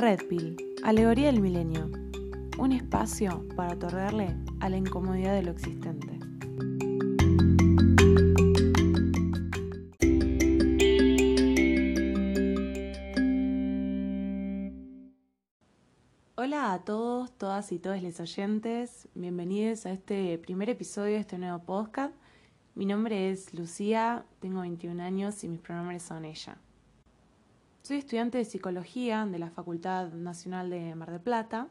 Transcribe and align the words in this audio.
Red 0.00 0.28
Pill, 0.28 0.56
Alegoría 0.82 1.26
del 1.26 1.42
Milenio. 1.42 1.90
Un 2.58 2.72
espacio 2.72 3.46
para 3.54 3.74
otorgarle 3.74 4.34
a 4.60 4.70
la 4.70 4.78
incomodidad 4.78 5.34
de 5.34 5.42
lo 5.42 5.50
existente. 5.50 6.18
Hola 16.36 16.72
a 16.72 16.82
todos, 16.82 17.36
todas 17.36 17.70
y 17.70 17.78
todos 17.78 18.02
los 18.02 18.20
oyentes. 18.20 19.06
Bienvenidos 19.14 19.84
a 19.84 19.92
este 19.92 20.38
primer 20.38 20.70
episodio 20.70 21.12
de 21.12 21.20
este 21.20 21.36
nuevo 21.36 21.58
podcast. 21.58 22.14
Mi 22.74 22.86
nombre 22.86 23.30
es 23.30 23.52
Lucía, 23.52 24.24
tengo 24.38 24.62
21 24.62 25.02
años 25.02 25.44
y 25.44 25.48
mis 25.48 25.60
pronombres 25.60 26.02
son 26.02 26.24
ella. 26.24 26.56
Soy 27.82 27.96
estudiante 27.96 28.36
de 28.36 28.44
psicología 28.44 29.24
de 29.24 29.38
la 29.38 29.50
Facultad 29.50 30.12
Nacional 30.12 30.68
de 30.68 30.94
Mar 30.94 31.10
del 31.10 31.20
Plata 31.20 31.68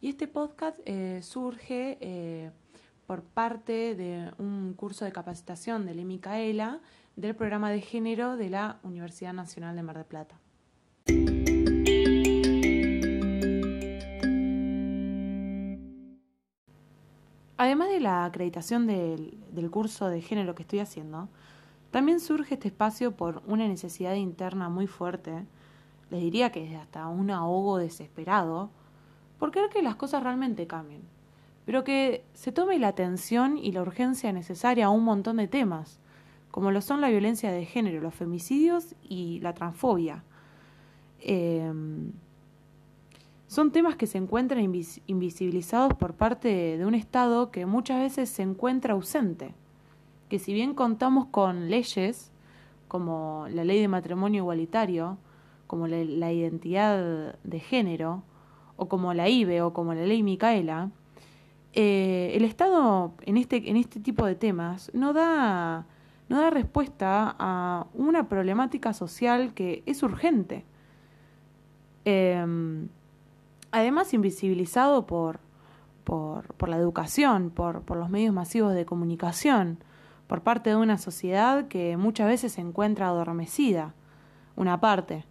y 0.00 0.08
este 0.08 0.26
podcast 0.26 0.78
eh, 0.86 1.20
surge 1.22 1.98
eh, 2.00 2.50
por 3.06 3.22
parte 3.22 3.94
de 3.94 4.32
un 4.38 4.72
curso 4.72 5.04
de 5.04 5.12
capacitación 5.12 5.84
de 5.84 5.94
Micaela 6.04 6.80
del 7.16 7.36
programa 7.36 7.70
de 7.70 7.82
género 7.82 8.36
de 8.38 8.48
la 8.48 8.80
Universidad 8.82 9.34
Nacional 9.34 9.76
de 9.76 9.82
Mar 9.82 9.96
del 9.98 10.06
Plata. 10.06 10.40
Además 17.58 17.90
de 17.90 18.00
la 18.00 18.24
acreditación 18.24 18.86
del, 18.86 19.38
del, 19.52 19.70
curso 19.70 20.08
de 20.08 20.22
género 20.22 20.54
que 20.54 20.62
estoy 20.62 20.78
haciendo, 20.78 21.28
también 21.92 22.20
surge 22.20 22.54
este 22.54 22.68
espacio 22.68 23.12
por 23.12 23.42
una 23.46 23.68
necesidad 23.68 24.14
interna 24.14 24.70
muy 24.70 24.86
fuerte, 24.86 25.44
les 26.10 26.22
diría 26.22 26.50
que 26.50 26.66
es 26.66 26.80
hasta 26.80 27.06
un 27.06 27.30
ahogo 27.30 27.76
desesperado, 27.76 28.70
por 29.38 29.50
querer 29.50 29.68
que 29.68 29.82
las 29.82 29.96
cosas 29.96 30.22
realmente 30.22 30.66
cambien, 30.66 31.02
pero 31.66 31.84
que 31.84 32.24
se 32.32 32.50
tome 32.50 32.78
la 32.78 32.88
atención 32.88 33.58
y 33.58 33.72
la 33.72 33.82
urgencia 33.82 34.32
necesaria 34.32 34.86
a 34.86 34.90
un 34.90 35.04
montón 35.04 35.36
de 35.36 35.48
temas, 35.48 36.00
como 36.50 36.70
lo 36.70 36.80
son 36.80 37.02
la 37.02 37.10
violencia 37.10 37.52
de 37.52 37.66
género, 37.66 38.00
los 38.00 38.14
femicidios 38.14 38.94
y 39.02 39.40
la 39.40 39.52
transfobia. 39.52 40.24
Eh, 41.20 41.70
son 43.48 43.70
temas 43.70 43.96
que 43.96 44.06
se 44.06 44.16
encuentran 44.16 44.60
invisibilizados 45.06 45.92
por 45.92 46.14
parte 46.14 46.78
de 46.78 46.86
un 46.86 46.94
Estado 46.94 47.50
que 47.50 47.66
muchas 47.66 48.00
veces 48.00 48.30
se 48.30 48.40
encuentra 48.40 48.94
ausente, 48.94 49.54
que 50.32 50.38
si 50.38 50.54
bien 50.54 50.72
contamos 50.72 51.26
con 51.26 51.68
leyes 51.68 52.32
como 52.88 53.48
la 53.50 53.64
ley 53.64 53.82
de 53.82 53.88
matrimonio 53.88 54.38
igualitario, 54.38 55.18
como 55.66 55.86
la, 55.88 56.32
identidad 56.32 57.36
de 57.44 57.60
género, 57.60 58.22
o 58.76 58.88
como 58.88 59.12
la 59.12 59.28
IBE 59.28 59.60
o 59.60 59.74
como 59.74 59.92
la 59.92 60.06
ley 60.06 60.22
Micaela, 60.22 60.88
eh, 61.74 62.32
el 62.34 62.46
Estado 62.46 63.12
en 63.26 63.36
este, 63.36 63.68
en 63.68 63.76
este 63.76 64.00
tipo 64.00 64.24
de 64.24 64.34
temas 64.34 64.90
no 64.94 65.12
da, 65.12 65.84
no 66.30 66.40
da 66.40 66.48
respuesta 66.48 67.36
a 67.38 67.86
una 67.92 68.26
problemática 68.30 68.94
social 68.94 69.52
que 69.52 69.82
es 69.84 70.02
urgente. 70.02 70.64
Eh, 72.06 72.42
además 73.70 74.14
invisibilizado 74.14 75.06
por, 75.06 75.40
por, 76.04 76.54
por 76.54 76.70
la 76.70 76.78
educación, 76.78 77.50
por, 77.50 77.82
por 77.82 77.98
los 77.98 78.08
medios 78.08 78.32
masivos 78.32 78.72
de 78.72 78.86
comunicación, 78.86 79.76
por 80.32 80.40
parte 80.40 80.70
de 80.70 80.76
una 80.76 80.96
sociedad 80.96 81.68
que 81.68 81.98
muchas 81.98 82.26
veces 82.26 82.52
se 82.52 82.62
encuentra 82.62 83.08
adormecida, 83.08 83.92
una 84.56 84.80
parte, 84.80 85.26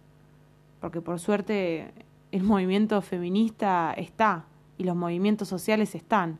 porque 0.80 1.00
por 1.00 1.18
suerte 1.18 1.92
el 2.30 2.44
movimiento 2.44 3.02
feminista 3.02 3.94
está 3.94 4.44
y 4.78 4.84
los 4.84 4.94
movimientos 4.94 5.48
sociales 5.48 5.96
están. 5.96 6.38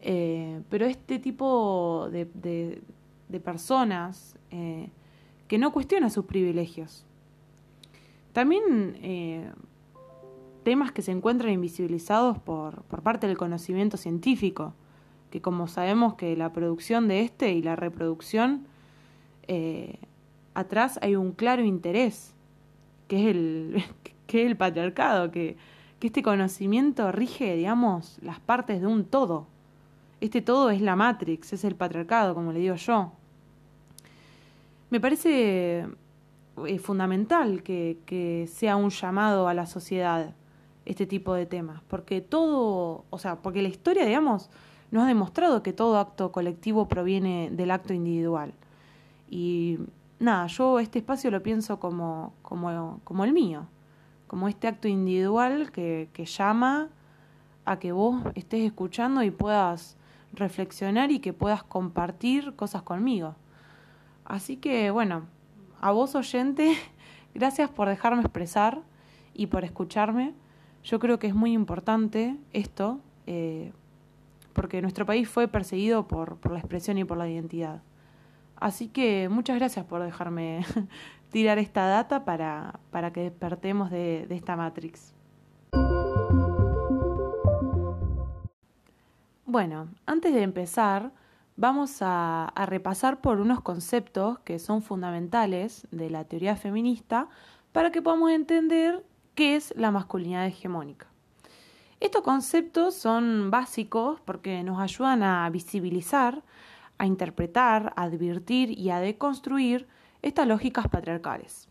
Eh, 0.00 0.62
pero 0.70 0.86
este 0.86 1.18
tipo 1.18 2.08
de, 2.10 2.80
personas 3.44 4.38
eh, 4.50 4.88
que 5.46 5.58
no 5.58 5.70
cuestiona 5.70 6.08
sus 6.08 6.24
privilegios. 6.24 7.04
También 8.32 8.96
eh, 9.02 9.52
temas 10.62 10.92
que 10.92 11.02
se 11.02 11.12
encuentran 11.12 11.52
invisibilizados 11.52 12.38
por, 12.38 12.84
por 12.84 13.02
parte 13.02 13.26
del 13.26 13.36
conocimiento 13.36 13.98
científico, 13.98 14.72
que 15.30 15.40
como 15.40 15.66
sabemos 15.66 16.14
que 16.14 16.36
la 16.36 16.52
producción 16.52 17.08
de 17.08 17.20
este 17.20 17.52
y 17.52 17.62
la 17.62 17.76
reproducción, 17.76 18.66
eh, 19.48 19.98
atrás 20.54 20.98
hay 21.02 21.16
un 21.16 21.32
claro 21.32 21.64
interés, 21.64 22.34
que 23.08 23.20
es 23.20 23.36
el, 23.36 23.84
que 24.26 24.42
es 24.42 24.46
el 24.46 24.56
patriarcado, 24.56 25.30
que, 25.30 25.56
que 25.98 26.08
este 26.08 26.22
conocimiento 26.22 27.10
rige, 27.12 27.56
digamos, 27.56 28.18
las 28.22 28.40
partes 28.40 28.80
de 28.80 28.86
un 28.86 29.04
todo. 29.04 29.46
Este 30.20 30.40
todo 30.40 30.70
es 30.70 30.80
la 30.80 30.96
Matrix, 30.96 31.52
es 31.52 31.64
el 31.64 31.74
patriarcado, 31.74 32.34
como 32.34 32.52
le 32.52 32.60
digo 32.60 32.74
yo. 32.76 33.12
Me 34.88 35.00
parece 35.00 35.86
eh, 36.66 36.78
fundamental 36.78 37.62
que, 37.62 37.98
que 38.06 38.48
sea 38.50 38.76
un 38.76 38.90
llamado 38.90 39.48
a 39.48 39.54
la 39.54 39.66
sociedad 39.66 40.34
este 40.86 41.06
tipo 41.06 41.34
de 41.34 41.46
temas, 41.46 41.82
porque 41.88 42.20
todo, 42.20 43.04
o 43.10 43.18
sea, 43.18 43.36
porque 43.36 43.60
la 43.60 43.68
historia, 43.68 44.06
digamos, 44.06 44.48
nos 44.90 45.04
ha 45.04 45.06
demostrado 45.06 45.62
que 45.62 45.72
todo 45.72 45.98
acto 45.98 46.32
colectivo 46.32 46.88
proviene 46.88 47.50
del 47.50 47.70
acto 47.70 47.92
individual. 47.92 48.52
Y 49.28 49.78
nada, 50.18 50.46
yo 50.46 50.78
este 50.78 50.98
espacio 50.98 51.30
lo 51.30 51.42
pienso 51.42 51.78
como, 51.80 52.32
como, 52.42 53.00
como 53.04 53.24
el 53.24 53.32
mío, 53.32 53.66
como 54.26 54.48
este 54.48 54.68
acto 54.68 54.88
individual 54.88 55.70
que, 55.72 56.08
que 56.12 56.24
llama 56.24 56.88
a 57.64 57.78
que 57.78 57.92
vos 57.92 58.22
estés 58.34 58.62
escuchando 58.62 59.22
y 59.22 59.30
puedas 59.30 59.96
reflexionar 60.32 61.10
y 61.10 61.18
que 61.18 61.32
puedas 61.32 61.62
compartir 61.62 62.54
cosas 62.54 62.82
conmigo. 62.82 63.34
Así 64.24 64.56
que 64.56 64.90
bueno, 64.90 65.26
a 65.80 65.90
vos 65.90 66.14
oyente, 66.14 66.76
gracias 67.34 67.70
por 67.70 67.88
dejarme 67.88 68.22
expresar 68.22 68.80
y 69.34 69.46
por 69.46 69.64
escucharme. 69.64 70.34
Yo 70.84 70.98
creo 70.98 71.18
que 71.18 71.26
es 71.26 71.34
muy 71.34 71.52
importante 71.52 72.36
esto, 72.52 73.00
eh, 73.26 73.72
porque 74.56 74.80
nuestro 74.80 75.04
país 75.04 75.28
fue 75.28 75.48
perseguido 75.48 76.08
por, 76.08 76.50
la 76.50 76.58
expresión 76.58 76.96
y 76.96 77.04
por 77.04 77.18
la 77.18 77.28
identidad. 77.28 77.82
Así 78.56 78.88
que 78.88 79.28
muchas 79.28 79.58
gracias 79.58 79.84
por 79.84 80.02
dejarme 80.02 80.64
tirar 81.30 81.58
esta 81.58 81.86
data 81.86 82.24
para, 82.24 82.80
para 82.90 83.12
que 83.12 83.20
despertemos 83.20 83.90
de, 83.90 84.26
esta 84.30 84.56
Matrix. 84.56 85.14
Bueno, 89.44 89.88
antes 90.06 90.32
de 90.32 90.42
empezar, 90.42 91.12
vamos 91.56 91.98
a, 92.00 92.50
repasar 92.64 93.20
por 93.20 93.40
unos 93.40 93.60
conceptos 93.60 94.38
que 94.38 94.58
son 94.58 94.80
fundamentales 94.80 95.86
de 95.90 96.08
la 96.08 96.24
teoría 96.24 96.56
feminista 96.56 97.28
para 97.72 97.90
que 97.90 98.00
podamos 98.00 98.30
entender 98.30 99.04
qué 99.34 99.54
es 99.54 99.74
la 99.76 99.90
masculinidad 99.90 100.46
hegemónica. 100.46 101.08
Estos 101.98 102.22
conceptos 102.22 102.94
son 102.94 103.50
básicos 103.50 104.20
porque 104.24 104.62
nos 104.62 104.80
ayudan 104.80 105.22
a 105.22 105.48
visibilizar, 105.48 106.42
a 106.98 107.06
interpretar, 107.06 107.92
a 107.96 108.02
advertir 108.02 108.78
y 108.78 108.90
a 108.90 109.00
deconstruir 109.00 109.86
estas 110.20 110.46
lógicas 110.46 110.88
patriarcales. 110.88 111.68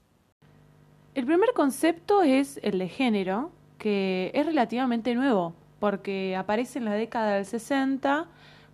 El 1.14 1.25
primer 1.25 1.53
concepto 1.53 2.24
es 2.24 2.59
el 2.64 2.80
de 2.80 2.90
género, 2.90 3.52
que 3.78 4.31
es 4.34 4.46
relativamente 4.46 5.14
nuevo, 5.14 5.53
porque 5.80 6.35
aparece 6.35 6.80
en 6.80 6.85
la 6.85 6.94
década 6.94 7.35
del 7.35 7.46
60 7.46 8.28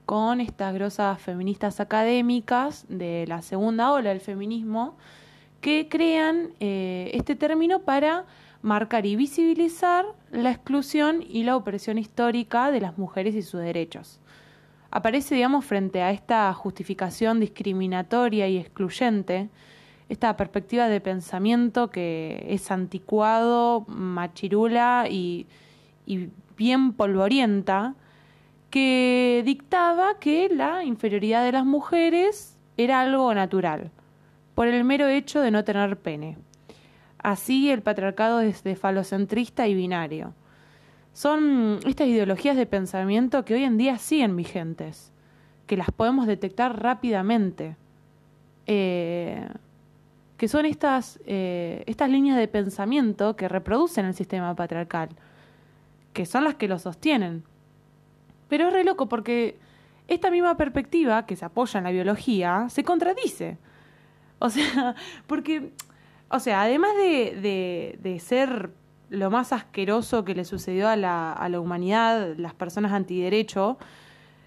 con 0.05 0.39
estas 0.39 0.73
grosas 0.73 1.21
feministas 1.21 1.79
académicas 1.79 2.85
de 2.87 3.25
la 3.27 3.41
segunda 3.41 3.91
ola 3.91 4.09
del 4.09 4.21
feminismo 4.21 4.97
que 5.59 5.87
crean 5.89 6.53
eh, 6.59 7.11
este 7.13 7.35
término 7.35 7.83
para 7.83 8.25
marcar 8.61 9.05
y 9.05 9.15
visibilizar 9.15 10.05
la 10.31 10.51
exclusión 10.51 11.23
y 11.27 11.43
la 11.43 11.55
opresión 11.55 11.97
histórica 11.97 12.71
de 12.71 12.81
las 12.81 12.97
mujeres 12.97 13.35
y 13.35 13.41
sus 13.41 13.61
derechos. 13.61 14.19
Aparece, 14.91 15.35
digamos, 15.35 15.65
frente 15.65 16.01
a 16.01 16.11
esta 16.11 16.53
justificación 16.53 17.39
discriminatoria 17.39 18.47
y 18.47 18.57
excluyente, 18.57 19.49
esta 20.09 20.35
perspectiva 20.35 20.89
de 20.89 20.99
pensamiento 20.99 21.89
que 21.89 22.45
es 22.49 22.69
anticuado, 22.69 23.85
machirula 23.87 25.07
y, 25.09 25.47
y 26.05 26.27
bien 26.57 26.91
polvorienta, 26.91 27.95
que 28.69 29.41
dictaba 29.45 30.19
que 30.19 30.49
la 30.49 30.83
inferioridad 30.83 31.45
de 31.45 31.53
las 31.53 31.65
mujeres 31.65 32.57
era 32.75 33.01
algo 33.01 33.33
natural, 33.33 33.91
por 34.55 34.67
el 34.67 34.83
mero 34.83 35.07
hecho 35.07 35.39
de 35.39 35.51
no 35.51 35.63
tener 35.63 35.97
pene. 35.97 36.37
Así 37.23 37.69
el 37.69 37.81
patriarcado 37.81 38.41
es 38.41 38.63
de 38.63 38.75
falocentrista 38.75 39.67
y 39.67 39.75
binario. 39.75 40.33
Son 41.13 41.79
estas 41.85 42.07
ideologías 42.07 42.55
de 42.55 42.65
pensamiento 42.65 43.45
que 43.45 43.53
hoy 43.53 43.63
en 43.63 43.77
día 43.77 43.97
siguen 43.97 44.35
vigentes, 44.35 45.11
que 45.67 45.77
las 45.77 45.91
podemos 45.91 46.25
detectar 46.25 46.81
rápidamente, 46.81 47.75
eh, 48.65 49.47
que 50.37 50.47
son 50.47 50.65
estas, 50.65 51.19
eh, 51.25 51.83
estas 51.85 52.09
líneas 52.09 52.37
de 52.37 52.47
pensamiento 52.47 53.35
que 53.35 53.47
reproducen 53.47 54.05
el 54.05 54.15
sistema 54.15 54.55
patriarcal, 54.55 55.09
que 56.13 56.25
son 56.25 56.43
las 56.45 56.55
que 56.55 56.67
lo 56.67 56.79
sostienen. 56.79 57.43
Pero 58.47 58.67
es 58.67 58.73
re 58.73 58.83
loco 58.83 59.07
porque 59.07 59.59
esta 60.07 60.31
misma 60.31 60.57
perspectiva 60.57 61.25
que 61.25 61.35
se 61.35 61.45
apoya 61.45 61.77
en 61.77 61.83
la 61.83 61.91
biología 61.91 62.67
se 62.69 62.83
contradice. 62.83 63.57
O 64.39 64.49
sea, 64.49 64.95
porque, 65.27 65.71
o 66.31 66.39
sea, 66.39 66.61
además 66.61 66.91
de, 66.97 67.37
de, 67.41 67.99
de 68.01 68.19
ser 68.19 68.71
lo 69.09 69.29
más 69.29 69.51
asqueroso 69.51 70.23
que 70.23 70.33
le 70.33 70.45
sucedió 70.45 70.87
a 70.87 70.95
la, 70.95 71.33
a 71.33 71.49
la 71.49 71.59
humanidad, 71.59 72.35
las 72.37 72.53
personas 72.53 72.93
antiderecho, 72.93 73.77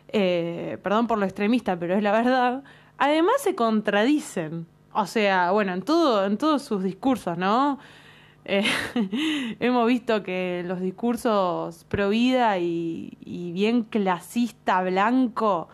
eh, 0.09 0.79
perdón 0.83 1.07
por 1.07 1.19
lo 1.19 1.27
extremista, 1.27 1.79
pero 1.79 1.95
es 1.95 2.03
la 2.03 2.13
verdad, 2.13 2.65
además 2.97 3.35
se 3.43 3.55
contradicen. 3.55 4.67
O 4.93 5.07
sea, 5.07 5.51
bueno, 5.51 5.75
en 5.75 5.83
todo, 5.83 6.25
en 6.25 6.39
todos 6.39 6.63
sus 6.63 6.83
discursos, 6.83 7.37
¿no? 7.37 7.79
Eh, 8.47 8.65
hemos 9.61 9.87
visto 9.87 10.23
que 10.23 10.63
los 10.67 10.81
discursos 10.81 11.85
pro 11.85 12.09
vida 12.09 12.59
y, 12.59 13.19
y 13.21 13.53
bien 13.53 13.83
clasista, 13.83 14.83
blanco, 14.83 15.69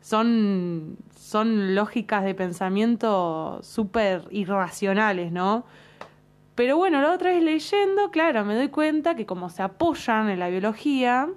son, 0.00 0.96
son 1.24 1.74
lógicas 1.74 2.22
de 2.22 2.34
pensamiento 2.34 3.58
súper 3.62 4.28
irracionales, 4.30 5.32
¿no? 5.32 5.64
Pero 6.54 6.76
bueno, 6.76 7.00
la 7.00 7.12
otra 7.12 7.30
vez 7.30 7.42
leyendo, 7.42 8.10
claro, 8.10 8.44
me 8.44 8.54
doy 8.54 8.68
cuenta 8.68 9.16
que 9.16 9.24
como 9.24 9.48
se 9.48 9.62
apoyan 9.62 10.28
en 10.28 10.38
la 10.38 10.50
biología, 10.50 11.30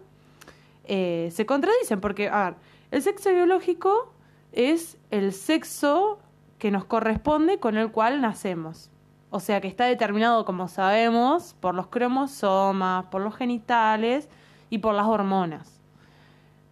eh, 0.84 1.30
se 1.32 1.46
contradicen, 1.46 2.02
porque, 2.02 2.28
a 2.28 2.44
ver, 2.44 2.56
el 2.92 3.02
sexo 3.02 3.30
biológico 3.30 4.14
es 4.52 4.98
el 5.10 5.32
sexo 5.32 6.20
que 6.60 6.70
nos 6.70 6.84
corresponde 6.84 7.58
con 7.60 7.78
el 7.78 7.90
cual 7.90 8.20
nacemos. 8.20 8.92
O 9.30 9.40
sea 9.40 9.62
que 9.62 9.70
está 9.70 9.86
determinado, 9.86 10.44
como 10.44 10.68
sabemos, 10.68 11.56
por 11.62 11.74
los 11.74 11.88
cromosomas, 11.88 13.06
por 13.06 13.22
los 13.22 13.38
genitales 13.38 14.28
y 14.70 14.80
por 14.80 14.96
las 14.96 15.08
hormonas. 15.08 15.80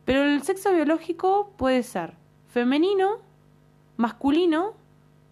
Pero 0.03 0.21
el 0.23 0.43
sexo 0.43 0.73
biológico 0.73 1.53
puede 1.55 1.81
ser 1.81 2.24
femenino, 2.55 3.17
masculino 3.97 4.75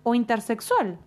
o 0.04 0.14
intersexual. 0.14 1.00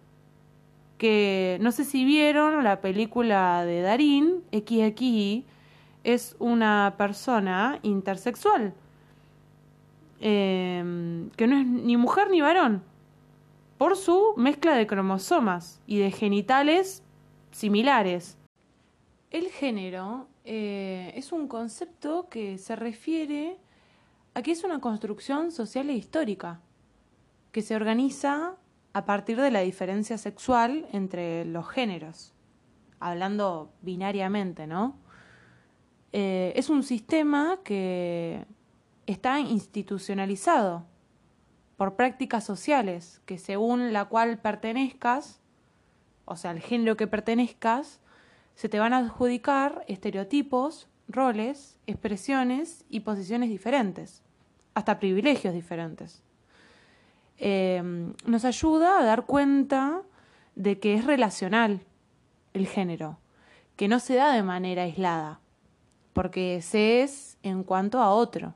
Que 0.96 1.58
no 1.60 1.72
sé 1.72 1.84
si 1.84 2.06
vieron 2.06 2.64
la 2.64 2.80
película 2.80 3.66
de 3.66 3.82
Darín, 3.82 4.42
XXI, 4.50 5.44
es 6.04 6.34
una 6.38 6.94
persona 6.96 7.80
intersexual. 7.82 8.72
Eh, 10.22 11.28
que 11.36 11.46
no 11.46 11.58
es 11.58 11.66
ni 11.66 11.98
mujer 11.98 12.30
ni 12.30 12.40
varón 12.40 12.82
por 13.76 13.94
su 13.94 14.32
mezcla 14.38 14.74
de 14.74 14.86
cromosomas 14.86 15.82
y 15.86 15.98
de 15.98 16.10
genitales 16.10 17.02
similares. 17.50 18.38
El 19.30 19.48
género 19.48 20.28
eh, 20.46 21.12
es 21.14 21.30
un 21.30 21.46
concepto 21.46 22.30
que 22.30 22.56
se 22.56 22.74
refiere 22.74 23.58
a 24.36 24.42
que 24.42 24.52
es 24.52 24.64
una 24.64 24.82
construcción 24.82 25.50
social 25.50 25.88
e 25.88 25.94
histórica, 25.94 26.60
que 27.52 27.62
se 27.62 27.74
organiza 27.74 28.56
a 28.92 29.06
partir 29.06 29.40
de 29.40 29.50
la 29.50 29.60
diferencia 29.60 30.18
sexual 30.18 30.86
entre 30.92 31.46
los 31.46 31.66
géneros, 31.66 32.34
hablando 33.00 33.72
binariamente, 33.80 34.66
¿no? 34.66 34.98
Eh, 36.12 36.52
es 36.54 36.68
un 36.68 36.82
sistema 36.82 37.60
que 37.64 38.44
está 39.06 39.40
institucionalizado 39.40 40.84
por 41.78 41.96
prácticas 41.96 42.44
sociales, 42.44 43.22
que 43.24 43.38
según 43.38 43.94
la 43.94 44.04
cual 44.04 44.38
pertenezcas, 44.38 45.40
o 46.26 46.36
sea, 46.36 46.50
el 46.50 46.60
género 46.60 46.98
que 46.98 47.06
pertenezcas, 47.06 48.02
se 48.54 48.68
te 48.68 48.80
van 48.80 48.92
a 48.92 48.98
adjudicar 48.98 49.82
estereotipos, 49.88 50.90
roles, 51.08 51.78
expresiones 51.86 52.84
y 52.90 53.00
posiciones 53.00 53.48
diferentes, 53.48 54.25
hasta 54.76 55.00
privilegios 55.00 55.54
diferentes. 55.54 56.22
Eh, 57.38 57.82
nos 58.26 58.44
ayuda 58.44 58.98
a 58.98 59.04
dar 59.04 59.24
cuenta 59.24 60.02
de 60.54 60.78
que 60.78 60.92
es 60.94 61.06
relacional 61.06 61.80
el 62.52 62.66
género, 62.66 63.18
que 63.76 63.88
no 63.88 64.00
se 64.00 64.16
da 64.16 64.32
de 64.32 64.42
manera 64.42 64.82
aislada, 64.82 65.40
porque 66.12 66.60
se 66.60 67.02
es 67.02 67.38
en 67.42 67.64
cuanto 67.64 68.02
a 68.02 68.10
otro. 68.10 68.54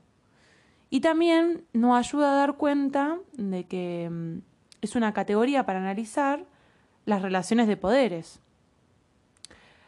Y 0.91 0.99
también 0.99 1.65
nos 1.73 1.97
ayuda 1.97 2.33
a 2.33 2.35
dar 2.35 2.57
cuenta 2.57 3.17
de 3.33 3.65
que 3.65 4.07
mm, 4.11 4.41
es 4.81 4.95
una 4.95 5.13
categoría 5.13 5.65
para 5.65 5.79
analizar 5.79 6.45
las 7.05 7.23
relaciones 7.23 7.67
de 7.67 7.77
poderes. 7.77 8.41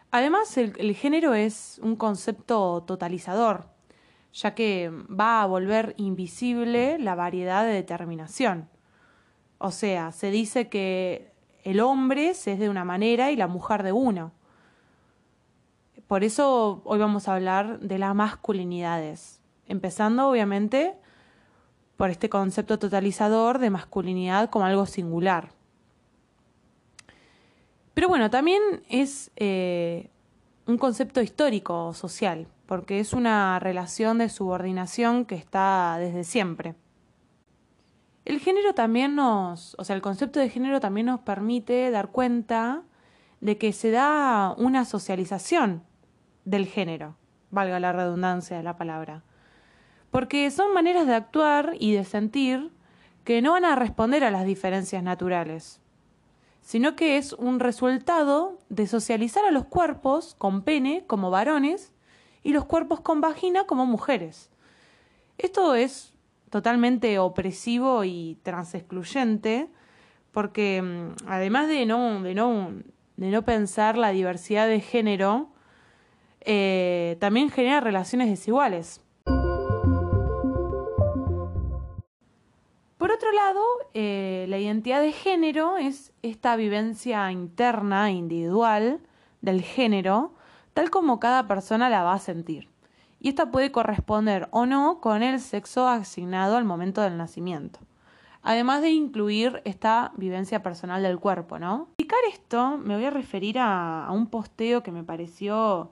Además, 0.09 0.57
el, 0.57 0.95
género 0.95 1.35
es 1.35 1.79
un 1.83 1.95
concepto 1.95 2.83
totalizador, 2.87 3.67
ya 4.33 4.55
que 4.55 4.89
va 4.89 5.41
a 5.41 5.45
volver 5.45 5.93
invisible 5.97 6.97
la 6.97 7.15
variedad 7.15 7.63
de 7.63 7.73
determinación. 7.73 8.67
O 9.59 9.71
sea, 9.71 10.11
se 10.11 10.31
dice 10.31 10.69
que 10.69 11.31
el 11.63 11.79
hombre 11.79 12.33
se 12.33 12.53
es 12.53 12.59
de 12.59 12.69
una 12.69 12.83
manera 12.83 13.31
y 13.31 13.35
la 13.35 13.47
mujer 13.47 13.83
de 13.83 13.91
uno. 13.91 14.31
Por 16.07 16.23
eso 16.23 16.81
hoy 16.83 16.99
vamos 16.99 17.27
a 17.27 17.35
hablar 17.35 17.79
de 17.79 17.97
las 17.97 18.13
masculinidades, 18.13 19.39
empezando 19.67 20.27
obviamente 20.27 20.95
por 21.95 22.09
este 22.09 22.27
concepto 22.27 22.79
totalizador 22.79 23.59
de 23.59 23.69
masculinidad 23.69 24.49
como 24.49 24.65
algo 24.65 24.85
singular. 24.85 25.51
Pero 27.93 28.09
bueno, 28.09 28.29
también 28.29 28.61
es 28.89 29.31
eh, 29.35 30.09
un 30.65 30.77
concepto 30.77 31.21
histórico 31.21 31.93
social, 31.93 32.47
porque 32.73 32.99
es 32.99 33.13
una 33.13 33.59
relación 33.59 34.17
de 34.17 34.29
subordinación 34.29 35.25
que 35.25 35.35
está 35.35 35.97
desde 35.99 36.23
siempre. 36.23 36.73
El 38.25 38.39
género 38.39 38.73
también 38.73 39.13
nos, 39.13 39.75
o 39.77 39.83
sea, 39.83 39.95
el 39.95 40.01
concepto 40.01 40.39
de 40.39 40.49
género 40.49 40.79
también 40.79 41.05
nos 41.05 41.19
permite 41.19 41.91
dar 41.91 42.09
cuenta 42.09 42.81
de 43.41 43.59
que 43.59 43.73
se 43.73 43.91
da 43.91 44.55
una 44.57 44.85
socialización 44.85 45.83
del 46.45 46.65
género, 46.65 47.15
valga 47.51 47.79
la 47.79 47.91
redundancia 47.91 48.57
de 48.57 48.63
la 48.63 48.75
palabra 48.75 49.21
porque 50.09 50.49
son 50.49 50.73
maneras 50.73 51.05
de 51.05 51.13
actuar 51.13 51.75
y 51.79 51.93
de 51.93 52.05
sentir 52.05 52.71
que 53.23 53.43
no 53.43 53.51
van 53.51 53.65
a 53.65 53.75
responder 53.75 54.23
a 54.23 54.31
las 54.31 54.47
diferencias 54.47 55.03
naturales, 55.03 55.79
sino 56.61 56.95
que 56.95 57.17
es 57.17 57.33
un 57.33 57.59
resultado 57.59 58.57
de 58.69 58.87
socializar 58.87 59.45
a 59.45 59.51
los 59.51 59.65
cuerpos 59.65 60.33
con 60.39 60.63
pene 60.63 61.03
como 61.05 61.29
varones 61.29 61.93
y 62.43 62.51
los 62.53 62.65
cuerpos 62.65 63.01
con 63.01 63.21
vagina 63.21 63.65
como 63.65 63.85
mujeres. 63.85 64.49
Esto 65.37 65.75
es 65.75 66.13
totalmente 66.49 67.17
opresivo 67.17 68.03
y 68.03 68.37
transexcluyente 68.43 69.69
porque 70.31 70.81
mm, 70.81 71.27
además 71.27 71.69
de 71.69 71.85
no, 71.85 72.21
de 72.21 72.35
no, 72.35 72.71
de 73.15 73.31
no 73.31 73.43
pensar 73.43 73.97
la 73.97 74.09
diversidad 74.09 74.67
de 74.67 74.81
género, 74.81 75.49
eh, 76.41 77.17
también 77.19 77.49
genera 77.49 77.79
relaciones 77.79 78.29
desiguales. 78.29 78.99
Por 82.97 83.11
otro 83.11 83.31
lado, 83.31 83.61
eh, 83.93 84.45
la 84.49 84.57
identidad 84.57 85.01
de 85.01 85.11
género 85.11 85.77
es 85.77 86.13
esta 86.21 86.55
vivencia 86.55 87.31
interna, 87.31 88.11
individual, 88.11 89.01
del 89.41 89.61
género, 89.61 90.33
tal 90.73 90.89
como 90.89 91.19
cada 91.19 91.47
persona 91.47 91.89
la 91.89 92.03
va 92.03 92.13
a 92.13 92.19
sentir. 92.19 92.69
Y 93.19 93.29
esta 93.29 93.51
puede 93.51 93.71
corresponder 93.71 94.47
o 94.51 94.65
no 94.65 94.99
con 94.99 95.23
el 95.23 95.39
sexo 95.39 95.87
asignado 95.87 96.57
al 96.57 96.65
momento 96.65 97.01
del 97.01 97.17
nacimiento. 97.17 97.79
Además 98.41 98.81
de 98.81 98.89
incluir 98.89 99.61
esta 99.63 100.11
vivencia 100.17 100.61
personal 100.61 101.01
del 101.01 101.19
cuerpo, 101.19 101.59
¿no? 101.59 101.87
Explicar 101.91 102.19
esto, 102.29 102.77
me 102.77 102.95
voy 102.95 103.05
a 103.05 103.09
referir 103.09 103.57
a 103.59 104.09
un 104.11 104.27
posteo 104.27 104.83
que 104.83 104.91
me 104.91 105.03
pareció 105.03 105.91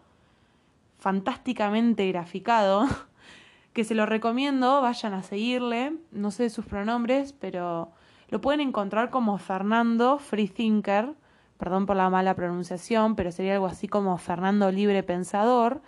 fantásticamente 1.02 2.08
graficado 2.10 2.86
que 3.74 3.84
se 3.84 3.96
lo 3.96 4.06
recomiendo, 4.06 4.82
vayan 4.82 5.14
a 5.14 5.24
seguirle, 5.24 5.94
no 6.12 6.32
sé 6.32 6.50
sus 6.50 6.66
pronombres, 6.66 7.34
pero 7.34 7.92
lo 8.30 8.40
pueden 8.40 8.62
encontrar 8.62 9.10
como 9.10 9.38
Fernando 9.38 10.20
Freethinker, 10.20 11.14
perdón 11.62 11.86
por 11.86 11.96
la 11.96 12.10
mala 12.10 12.34
pronunciación, 12.34 13.16
pero 13.16 13.32
sería 13.32 13.54
algo 13.54 13.68
así 13.68 13.88
como 13.88 14.18
Fernando 14.18 14.72
Libre 14.72 15.04
Pensador, 15.04 15.84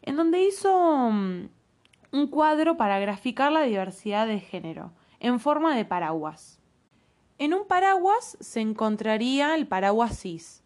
en 0.00 0.16
donde 0.16 0.42
hizo 0.42 1.10
mm, 1.10 1.48
un 2.12 2.26
cuadro 2.28 2.78
para 2.78 2.98
graficar 2.98 3.52
la 3.52 3.60
diversidad 3.64 4.26
de 4.26 4.40
género, 4.40 4.92
en 5.18 5.38
forma 5.38 5.76
de 5.76 5.84
paraguas. 5.84 6.58
En 7.36 7.52
un 7.52 7.66
paraguas 7.66 8.38
se 8.40 8.62
encontraría 8.62 9.54
el 9.54 9.66
paraguas 9.66 10.18
cis, 10.18 10.62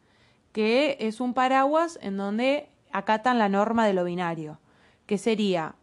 que 0.53 0.99
es 1.01 1.21
un 1.21 1.35
paraguas 1.35 1.99
en 2.01 2.17
donde 2.17 2.69
acatan 2.93 3.41
la 3.41 3.49
norma 3.49 3.89
de 3.89 3.95
lo 3.95 4.05
binario, 4.05 4.61
que 5.07 5.19
sería 5.19 5.75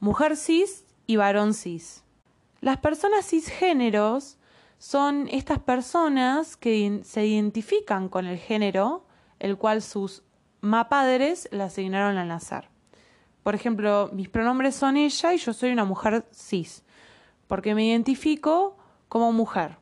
mujer 0.00 0.36
cis 0.36 0.84
y 1.06 1.16
varón 1.16 1.54
cis. 1.54 2.04
Las 2.60 2.76
personas 2.76 3.24
cisgéneros 3.24 4.37
son 4.78 5.28
estas 5.30 5.58
personas 5.58 6.56
que 6.56 7.00
se 7.04 7.26
identifican 7.26 8.08
con 8.08 8.26
el 8.26 8.38
género 8.38 9.04
el 9.38 9.56
cual 9.56 9.82
sus 9.82 10.22
mapadres 10.60 11.48
le 11.52 11.62
asignaron 11.62 12.16
al 12.16 12.28
nacer. 12.28 12.68
Por 13.42 13.54
ejemplo, 13.54 14.10
mis 14.12 14.28
pronombres 14.28 14.74
son 14.74 14.96
ella 14.96 15.32
y 15.32 15.38
yo 15.38 15.52
soy 15.52 15.70
una 15.70 15.84
mujer 15.84 16.26
cis, 16.32 16.84
porque 17.46 17.74
me 17.74 17.86
identifico 17.86 18.76
como 19.08 19.32
mujer, 19.32 19.78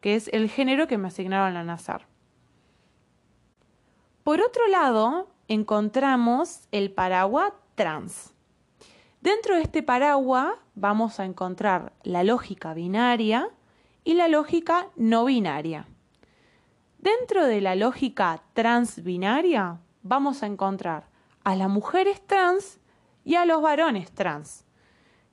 que 0.00 0.14
es 0.14 0.28
el 0.32 0.48
género 0.48 0.86
que 0.86 0.98
me 0.98 1.08
asignaron 1.08 1.56
al 1.56 1.66
nacer. 1.66 2.06
Por 4.22 4.40
otro 4.40 4.66
lado, 4.68 5.28
encontramos 5.48 6.60
el 6.72 6.92
paraguas 6.92 7.52
trans. 7.74 8.32
Dentro 9.20 9.56
de 9.56 9.62
este 9.62 9.82
paraguas 9.82 10.54
vamos 10.74 11.20
a 11.20 11.24
encontrar 11.24 11.92
la 12.04 12.24
lógica 12.24 12.74
binaria 12.74 13.50
y 14.04 14.14
la 14.14 14.28
lógica 14.28 14.88
no 14.96 15.24
binaria. 15.24 15.86
Dentro 16.98 17.46
de 17.46 17.60
la 17.60 17.74
lógica 17.74 18.42
transbinaria 18.52 19.80
vamos 20.02 20.42
a 20.42 20.46
encontrar 20.46 21.08
a 21.42 21.56
las 21.56 21.68
mujeres 21.68 22.24
trans 22.26 22.80
y 23.24 23.34
a 23.34 23.44
los 23.44 23.60
varones 23.60 24.12
trans, 24.12 24.64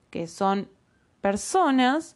que 0.10 0.28
son 0.28 0.70
personas 1.22 2.16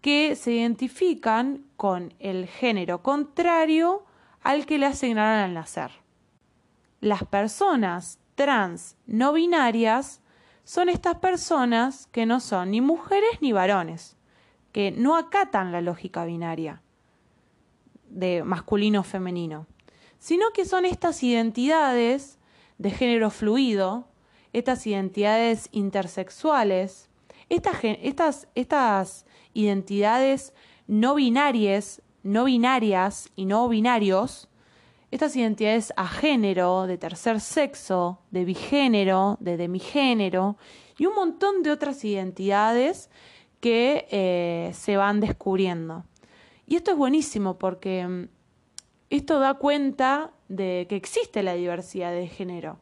que 0.00 0.34
se 0.36 0.52
identifican 0.52 1.64
con 1.76 2.14
el 2.18 2.46
género 2.46 3.02
contrario 3.02 4.04
al 4.42 4.66
que 4.66 4.78
le 4.78 4.86
asignaron 4.86 5.44
al 5.44 5.54
nacer. 5.54 5.90
Las 7.00 7.24
personas 7.24 8.18
trans 8.34 8.96
no 9.06 9.32
binarias 9.32 10.22
son 10.64 10.88
estas 10.88 11.16
personas 11.16 12.06
que 12.06 12.26
no 12.26 12.40
son 12.40 12.70
ni 12.70 12.80
mujeres 12.80 13.30
ni 13.40 13.52
varones, 13.52 14.16
que 14.72 14.90
no 14.90 15.16
acatan 15.16 15.72
la 15.72 15.80
lógica 15.80 16.24
binaria 16.24 16.82
de 18.08 18.42
masculino 18.44 19.00
o 19.00 19.04
femenino, 19.04 19.66
sino 20.18 20.50
que 20.52 20.64
son 20.64 20.84
estas 20.84 21.22
identidades 21.22 22.38
de 22.78 22.90
género 22.90 23.30
fluido, 23.30 24.08
estas 24.52 24.86
identidades 24.86 25.68
intersexuales, 25.72 27.08
estas, 27.48 27.76
estas, 27.82 28.48
estas 28.54 29.26
identidades 29.54 30.52
no 30.86 31.14
binarias, 31.14 32.02
no 32.22 32.44
binarias 32.44 33.30
y 33.36 33.44
no 33.44 33.68
binarios, 33.68 34.48
estas 35.10 35.34
identidades 35.34 35.92
a 35.96 36.06
género, 36.06 36.86
de 36.86 36.96
tercer 36.98 37.40
sexo, 37.40 38.20
de 38.30 38.44
bigénero, 38.44 39.36
de 39.40 39.56
demigénero 39.56 40.56
y 40.98 41.06
un 41.06 41.14
montón 41.14 41.62
de 41.62 41.70
otras 41.70 42.04
identidades 42.04 43.10
que 43.60 44.06
eh, 44.10 44.70
se 44.74 44.96
van 44.96 45.20
descubriendo. 45.20 46.04
Y 46.66 46.76
esto 46.76 46.92
es 46.92 46.96
buenísimo 46.96 47.58
porque 47.58 48.06
mm, 48.06 48.28
esto 49.10 49.38
da 49.38 49.54
cuenta 49.54 50.32
de 50.48 50.86
que 50.88 50.96
existe 50.96 51.42
la 51.42 51.54
diversidad 51.54 52.12
de 52.12 52.26
género, 52.26 52.78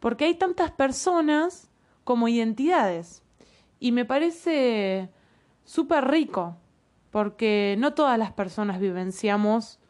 porque 0.00 0.26
hay 0.26 0.34
tantas 0.34 0.70
personas 0.70 1.70
como 2.04 2.28
identidades. 2.28 3.22
Y 3.80 3.92
me 3.92 4.04
parece 4.04 5.10
súper 5.64 6.08
rico, 6.08 6.56
porque 7.10 7.76
no 7.78 7.94
todas 7.94 8.18
las 8.18 8.32
personas 8.32 8.80
vivenciamos 8.80 9.80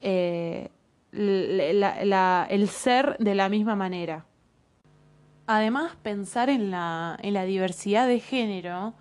eh, 0.00 0.70
el 1.12 2.68
ser 2.68 3.16
de 3.18 3.34
la 3.34 3.48
misma 3.48 3.76
manera. 3.76 4.26
Además, 5.46 5.96
pensar 6.02 6.50
en 6.50 6.70
la, 6.70 7.18
en 7.22 7.32
la 7.32 7.44
diversidad 7.44 8.06
de 8.06 8.20
género 8.20 8.94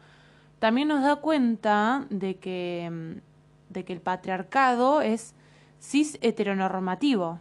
también 0.59 0.87
nos 0.87 1.03
da 1.03 1.17
cuenta 1.17 2.05
de 2.09 2.37
que, 2.37 2.89
mm, 2.91 3.73
de 3.73 3.85
que 3.85 3.93
el 3.93 4.01
patriarcado 4.01 5.01
es 5.01 5.35
cis 5.79 6.17
heteronormativo, 6.21 7.39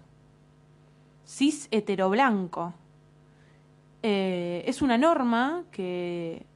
cis 1.27 1.69
heteroblanco. 1.71 2.75
Eh, 4.03 4.63
es 4.67 4.83
una 4.83 4.99
norma 4.99 5.65
que, 5.71 6.47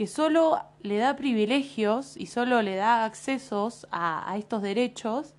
que 0.00 0.06
solo 0.06 0.62
le 0.80 0.96
da 0.96 1.14
privilegios 1.14 2.16
y 2.16 2.24
solo 2.24 2.62
le 2.62 2.76
da 2.76 3.04
accesos 3.04 3.86
a, 3.90 4.34
estos 4.38 4.62
derechos 4.62 5.34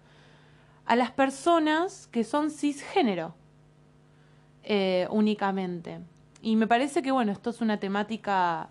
a 0.86 0.96
las 0.96 1.10
personas 1.10 2.08
que 2.12 2.24
son 2.24 2.52
cisgénero 2.52 3.34
eh, 4.62 5.08
únicamente. 5.10 6.02
Y 6.44 6.56
me 6.58 6.68
parece 6.68 7.02
que, 7.02 7.12
bueno, 7.12 7.32
esto 7.32 7.50
es 7.50 7.62
una 7.62 7.80
temática 7.80 8.70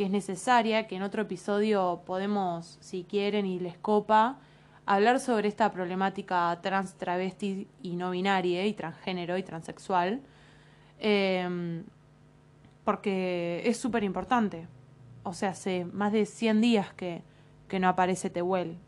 que 0.00 0.06
es 0.06 0.10
necesaria, 0.10 0.86
que 0.86 0.96
en 0.96 1.02
otro 1.02 1.20
episodio 1.20 2.00
podemos, 2.06 2.78
si 2.80 3.04
quieren 3.04 3.44
y 3.44 3.60
les 3.60 3.76
copa, 3.76 4.38
hablar 4.86 5.20
sobre 5.20 5.46
esta 5.46 5.70
problemática 5.72 6.58
trans, 6.62 6.94
travesti 6.94 7.68
y 7.82 7.96
no 7.96 8.12
binaria, 8.12 8.64
y 8.64 8.72
transgénero 8.72 9.36
y 9.36 9.42
transexual, 9.42 10.22
em, 11.00 11.84
porque 12.82 13.60
es 13.66 13.76
súper 13.76 14.02
importante. 14.02 14.68
O 15.22 15.34
sea, 15.34 15.50
hace 15.50 15.84
más 15.84 16.12
de 16.12 16.24
100 16.24 16.62
días 16.62 16.94
que, 16.94 17.22
que 17.68 17.78
no 17.78 17.86
aparece 17.86 18.30
Tehuel. 18.30 18.78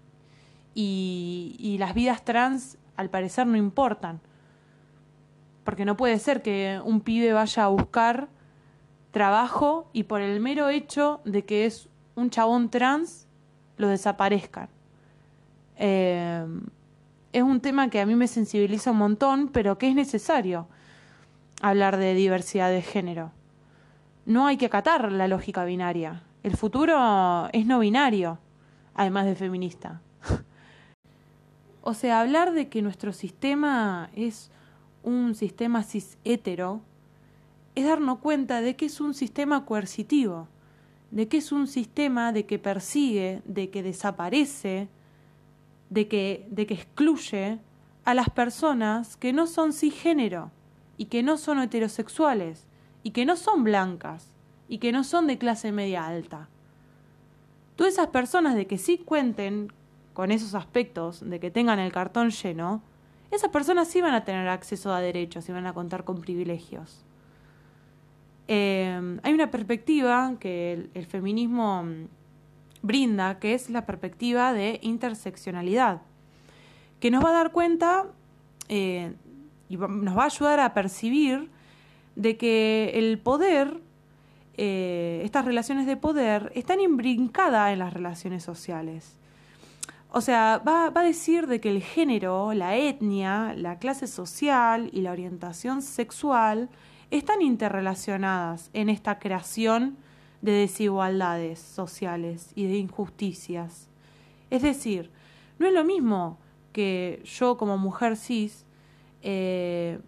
Y, 0.75 1.57
y 1.59 1.77
las 1.77 1.93
vidas 1.93 2.25
trans, 2.25 2.79
al 2.97 3.11
parecer, 3.11 3.47
no 3.47 3.59
importan. 3.59 4.23
Porque 5.63 5.85
no 5.85 5.95
puede 5.95 6.19
ser 6.19 6.41
que 6.41 6.81
un 6.83 7.03
pibe 7.03 7.35
vaya 7.35 7.65
a 7.65 7.69
buscar 7.69 8.31
trabajo 9.13 9.89
y 9.93 10.05
por 10.05 10.21
el 10.21 10.41
mero 10.41 10.69
hecho 10.69 11.21
de 11.25 11.45
que 11.45 11.67
es 11.67 11.89
un 12.17 12.31
chabón 12.31 12.71
trans, 12.71 13.29
lo 13.77 13.89
desaparezcan. 13.89 14.69
Eh, 15.77 16.45
es 17.33 17.43
un 17.43 17.61
tema 17.61 17.89
que 17.89 18.01
a 18.01 18.07
mí 18.07 18.15
me 18.15 18.27
sensibiliza 18.27 18.91
un 18.91 18.99
montón, 18.99 19.49
pero 19.49 19.79
que 19.79 19.89
es 19.89 19.95
necesario 19.95 20.67
hablar 21.61 21.97
de 21.97 22.15
diversidad 22.15 22.71
de 22.71 22.83
género. 22.83 23.31
No 24.27 24.47
hay 24.47 24.57
que 24.57 24.67
acatar 24.67 25.11
la 25.13 25.29
lógica 25.29 25.65
binaria. 25.65 26.23
El 26.43 26.57
futuro 26.57 27.49
es 27.53 27.67
no 27.67 27.79
binario, 27.79 28.39
además 28.95 29.27
de 29.27 29.35
feminista. 29.35 30.01
o 31.83 31.95
sea, 31.95 32.21
hablar 32.21 32.53
de 32.53 32.69
que 32.69 32.83
nuestro 32.83 33.13
sistema 33.13 34.11
es 34.15 34.51
un 35.03 35.35
sistema 35.35 35.83
cis 35.83 36.19
hetero 36.25 36.83
es 37.75 37.87
darnos 37.87 38.19
cuenta 38.19 38.61
de 38.61 38.77
que 38.77 38.87
es 38.87 39.01
un 39.01 39.15
sistema 39.15 39.65
coercitivo, 39.65 40.49
de 41.11 41.29
que 41.29 41.39
es 41.39 41.53
un 41.53 41.67
sistema 41.67 42.33
de 42.33 42.47
que 42.47 42.59
persigue, 42.59 43.43
de 43.45 43.71
que 43.71 43.83
desaparece, 43.83 44.89
de 45.91 46.09
que, 46.09 46.47
de 46.51 46.67
que 46.67 46.75
excluye 46.75 47.59
a 48.05 48.15
las 48.15 48.31
personas 48.31 49.17
que 49.17 49.33
no 49.33 49.47
son 49.47 49.73
cisgénero 49.73 50.51
y 50.97 51.07
que 51.07 51.23
no 51.23 51.37
son 51.37 51.61
heterosexuales 51.61 52.67
y 53.03 53.11
que 53.11 53.27
no 53.27 53.37
son 53.37 53.65
blancas 53.65 54.29
y 54.69 54.79
que 54.79 54.93
no 54.93 55.05
son 55.05 55.27
de 55.27 55.39
clase 55.39 55.73
media 55.73 56.07
alta. 56.07 56.49
Todas 57.77 57.95
esas 57.95 58.09
personas 58.09 58.55
de 58.55 58.67
que 58.67 58.79
sí 58.79 58.99
cuenten 58.99 59.73
con 60.13 60.31
esos 60.31 60.55
aspectos, 60.55 61.29
de 61.29 61.41
que 61.41 61.51
tengan 61.51 61.79
el 61.79 61.93
cartón 61.93 62.31
lleno, 62.31 62.83
esas 63.31 63.51
personas 63.51 63.89
sí 63.89 64.01
van 64.01 64.15
a 64.15 64.25
tener 64.25 64.49
acceso 64.49 64.93
a 64.93 65.01
derechos 65.01 65.49
y 65.49 65.53
van 65.53 65.67
a 65.67 65.73
contar 65.73 66.05
con 66.05 66.21
privilegios. 66.21 67.05
Eh, 68.49 69.19
hay 69.23 69.33
una 69.33 69.51
perspectiva 69.51 70.35
que 70.41 70.89
el, 70.95 71.07
feminismo 71.07 71.85
mm, 71.85 72.09
brinda, 72.83 73.39
que 73.39 73.55
es 73.55 73.71
la 73.71 73.87
perspectiva 73.87 74.53
de 74.53 74.79
interseccionalidad, 74.83 76.03
que 77.01 77.11
nos 77.11 77.25
va 77.25 77.31
a 77.31 77.33
dar 77.33 77.53
cuenta 77.53 78.07
eh, 78.69 79.15
y 79.69 79.77
nos 79.77 80.17
va 80.17 80.23
a 80.23 80.27
ayudar 80.27 80.61
a 80.61 80.75
percibir 80.75 81.51
de 82.17 82.37
que 82.37 82.93
el 82.95 83.19
poder, 83.19 83.81
eh, 84.57 85.23
estas 85.25 85.45
relaciones 85.45 85.87
de 85.87 85.97
poder, 85.97 86.53
están 86.55 86.81
imbrincadas 86.81 87.73
en 87.73 87.79
las 87.79 87.93
relaciones 87.93 88.43
sociales. 88.43 89.17
O 90.11 90.21
sea, 90.21 90.61
va, 90.67 90.91
va, 90.91 91.01
a 91.01 91.05
decir 91.05 91.47
de 91.47 91.59
que 91.59 91.71
el 91.71 91.83
género, 91.83 92.53
la 92.53 92.77
etnia, 92.77 93.55
la 93.57 93.79
clase 93.79 94.07
social 94.07 94.91
y 94.93 95.01
la 95.01 95.13
orientación 95.13 95.81
sexual 95.81 96.69
están 97.19 97.43
interrelacionadas 97.43 98.71
en 98.73 98.89
esta 98.89 99.19
creación 99.19 99.99
de 100.41 100.53
desigualdades 100.53 101.59
sociales 101.59 102.53
y 102.55 102.67
de 102.67 102.79
injusticias. 102.79 103.89
Es 104.51 104.63
decir, 104.63 105.11
no 105.59 105.67
es 105.67 105.75
lo 105.75 105.85
mismo 105.85 106.39
que 106.73 107.23
yo 107.25 107.59
como 107.59 107.77
mujer 107.77 108.17
cis 108.17 108.65
eh, 109.21 110.01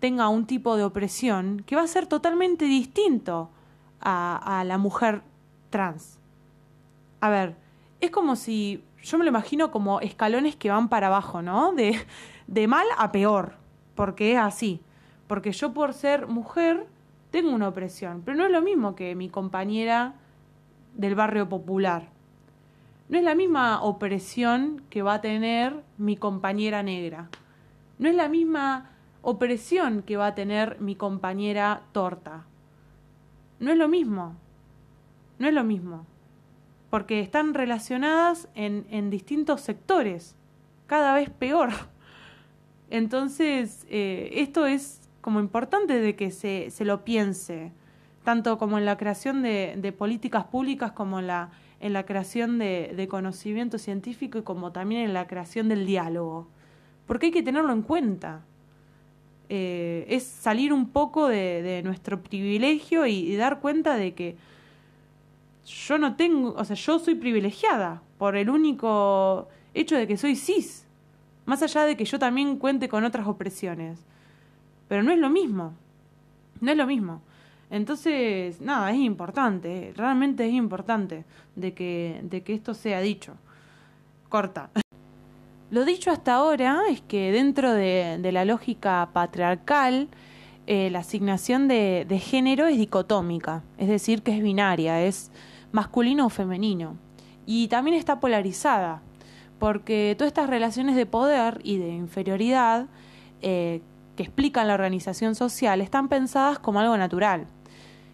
tenga 0.00 0.28
un 0.28 0.46
tipo 0.46 0.76
de 0.76 0.84
opresión 0.84 1.62
que 1.66 1.76
va 1.76 1.82
a 1.82 1.86
ser 1.86 2.06
totalmente 2.06 2.66
distinto 2.66 3.50
a, 3.98 4.60
a 4.60 4.64
la 4.64 4.76
mujer 4.76 5.22
trans. 5.70 6.18
A 7.22 7.30
ver, 7.30 7.56
es 8.00 8.10
como 8.10 8.36
si 8.36 8.84
yo 9.02 9.16
me 9.16 9.24
lo 9.24 9.30
imagino 9.30 9.70
como 9.70 10.00
escalones 10.00 10.56
que 10.56 10.70
van 10.70 10.90
para 10.90 11.06
abajo, 11.06 11.40
¿no? 11.40 11.72
De, 11.72 11.98
de 12.46 12.68
mal 12.68 12.86
a 12.98 13.12
peor, 13.12 13.54
porque 13.94 14.32
es 14.32 14.38
así 14.38 14.82
porque 15.30 15.52
yo 15.52 15.72
por 15.72 15.94
ser 15.94 16.26
mujer 16.26 16.88
tengo 17.30 17.50
una 17.50 17.68
opresión, 17.68 18.22
pero 18.24 18.36
no 18.36 18.46
es 18.46 18.50
lo 18.50 18.62
mismo 18.62 18.96
que 18.96 19.14
mi 19.14 19.28
compañera 19.28 20.14
del 20.96 21.14
barrio 21.14 21.48
popular. 21.48 22.08
no 23.08 23.16
es 23.16 23.22
la 23.22 23.36
misma 23.36 23.80
opresión 23.80 24.82
que 24.90 25.02
va 25.02 25.14
a 25.14 25.20
tener 25.20 25.84
mi 25.98 26.16
compañera 26.16 26.82
negra. 26.82 27.28
No 28.00 28.08
es 28.08 28.16
la 28.16 28.28
misma 28.28 28.90
opresión 29.22 30.02
que 30.02 30.16
va 30.16 30.26
a 30.26 30.34
tener 30.34 30.80
mi 30.80 30.96
compañera 30.96 31.82
torta. 31.92 32.44
No 33.60 33.70
es 33.70 33.78
lo 33.78 33.86
mismo. 33.86 34.34
No 35.38 35.46
es 35.46 35.54
lo 35.54 35.62
mismo. 35.62 36.06
Porque 36.90 37.20
están 37.20 37.54
relacionadas 37.54 38.48
en, 38.56 38.84
en 38.90 39.10
distintos 39.10 39.60
sectores. 39.60 40.34
Cada 40.88 41.14
vez 41.14 41.30
peor. 41.30 41.70
Entonces, 42.90 43.86
eh, 43.90 44.30
esto 44.32 44.66
es 44.66 44.99
como 45.20 45.40
importante 45.40 46.00
de 46.00 46.16
que 46.16 46.30
se, 46.30 46.70
se 46.70 46.84
lo 46.84 47.04
piense, 47.04 47.72
tanto 48.24 48.58
como 48.58 48.78
en 48.78 48.84
la 48.84 48.96
creación 48.96 49.42
de, 49.42 49.94
políticas 49.96 50.44
públicas 50.44 50.92
como 50.92 51.18
en 51.20 51.26
la 51.26 51.50
en 51.80 51.94
la 51.94 52.04
creación 52.04 52.58
de, 52.58 53.06
conocimiento 53.10 53.78
científico 53.78 54.38
y 54.38 54.42
como 54.42 54.70
también 54.70 55.00
en 55.02 55.14
la 55.14 55.26
creación 55.26 55.68
del 55.68 55.86
diálogo. 55.86 56.46
Porque 57.06 57.26
hay 57.26 57.32
que 57.32 57.42
tenerlo 57.42 57.72
en 57.72 57.82
cuenta. 57.82 58.42
Eh, 59.48 60.04
es 60.08 60.24
salir 60.24 60.72
un 60.72 60.90
poco 60.90 61.26
de, 61.26 61.62
de 61.62 61.82
nuestro 61.82 62.22
privilegio 62.22 63.06
y, 63.06 63.32
y, 63.32 63.34
dar 63.34 63.60
cuenta 63.60 63.96
de 63.96 64.14
que 64.14 64.36
yo 65.66 65.98
no 65.98 66.14
tengo, 66.14 66.52
o 66.52 66.64
sea, 66.64 66.76
yo 66.76 66.98
soy 67.00 67.16
privilegiada 67.16 68.02
por 68.16 68.36
el 68.36 68.48
único 68.48 69.48
hecho 69.74 69.96
de 69.96 70.06
que 70.06 70.16
soy 70.16 70.36
cis, 70.36 70.86
más 71.46 71.62
allá 71.62 71.84
de 71.84 71.96
que 71.96 72.04
yo 72.04 72.18
también 72.18 72.58
cuente 72.58 72.88
con 72.88 73.04
otras 73.04 73.26
opresiones. 73.26 73.98
Pero 74.90 75.04
no 75.04 75.12
es 75.12 75.20
lo 75.20 75.30
mismo, 75.30 75.72
no 76.60 76.72
es 76.72 76.76
lo 76.76 76.84
mismo. 76.84 77.22
Entonces, 77.70 78.60
nada, 78.60 78.90
es 78.90 78.98
importante, 78.98 79.92
realmente 79.96 80.44
es 80.48 80.52
importante 80.52 81.24
de 81.54 81.74
que, 81.74 82.18
de 82.24 82.42
que 82.42 82.54
esto 82.54 82.74
sea 82.74 83.00
dicho. 83.00 83.34
Corta. 84.28 84.68
Lo 85.70 85.84
dicho 85.84 86.10
hasta 86.10 86.34
ahora 86.34 86.80
es 86.90 87.00
que 87.02 87.30
dentro 87.30 87.72
de, 87.72 88.18
de 88.20 88.32
la 88.32 88.44
lógica 88.44 89.10
patriarcal, 89.12 90.08
eh, 90.66 90.90
la 90.90 90.98
asignación 90.98 91.68
de, 91.68 92.04
de 92.08 92.18
género 92.18 92.66
es 92.66 92.76
dicotómica, 92.76 93.62
es 93.78 93.86
decir, 93.86 94.22
que 94.22 94.36
es 94.36 94.42
binaria, 94.42 95.04
es 95.04 95.30
masculino 95.70 96.26
o 96.26 96.30
femenino. 96.30 96.96
Y 97.46 97.68
también 97.68 97.96
está 97.96 98.18
polarizada, 98.18 99.02
porque 99.60 100.16
todas 100.18 100.30
estas 100.30 100.50
relaciones 100.50 100.96
de 100.96 101.06
poder 101.06 101.60
y 101.62 101.78
de 101.78 101.90
inferioridad 101.90 102.88
eh, 103.42 103.82
que 104.20 104.24
explican 104.24 104.68
la 104.68 104.74
organización 104.74 105.34
social 105.34 105.80
están 105.80 106.10
pensadas 106.10 106.58
como 106.58 106.78
algo 106.78 106.94
natural. 106.98 107.46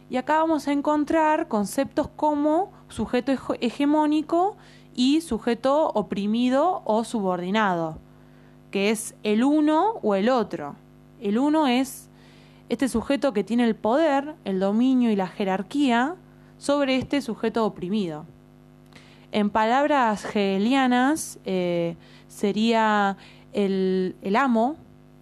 Y 0.09 0.19
acá 0.19 0.39
vamos 0.39 0.69
a 0.69 0.73
encontrar 0.73 1.49
conceptos 1.49 2.07
como 2.07 2.71
sujeto 2.89 3.33
hegemónico 3.61 4.57
y 4.95 5.21
sujeto 5.21 5.89
oprimido 5.89 6.83
o 6.85 7.03
subordinado, 7.03 7.99
que 8.71 8.91
es 8.91 9.17
el 9.25 9.43
uno 9.43 9.95
o 10.01 10.15
el 10.15 10.29
otro. 10.29 10.77
El 11.21 11.39
uno 11.39 11.67
es 11.67 12.09
este 12.69 12.89
sujeto 12.89 13.33
que 13.33 13.43
tiene 13.43 13.65
el 13.65 13.75
poder, 13.75 14.37
el 14.45 14.61
dominio 14.61 15.11
y 15.11 15.17
la 15.17 15.27
jerarquía 15.27 16.15
sobre 16.57 16.99
este 16.99 17.21
sujeto 17.21 17.67
oprimido. 17.67 18.27
En 19.33 19.51
palabras 19.51 20.25
hegelianas 20.25 21.41
eh, 21.45 21.97
sería 22.29 23.17
el, 23.53 24.15
el 24.23 24.37
amo, 24.37 24.77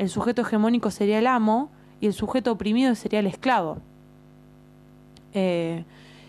el 0.04 0.11
sujeto 0.11 0.42
hegemónico 0.42 0.90
sería 0.90 1.18
el 1.18 1.26
amo 1.26 1.70
y 2.00 2.06
el 2.06 2.12
sujeto 2.12 2.52
oprimido 2.52 2.94
sería 2.94 3.20
el 3.20 3.26
esclavo. 3.26 3.78
Eh, 5.32 5.84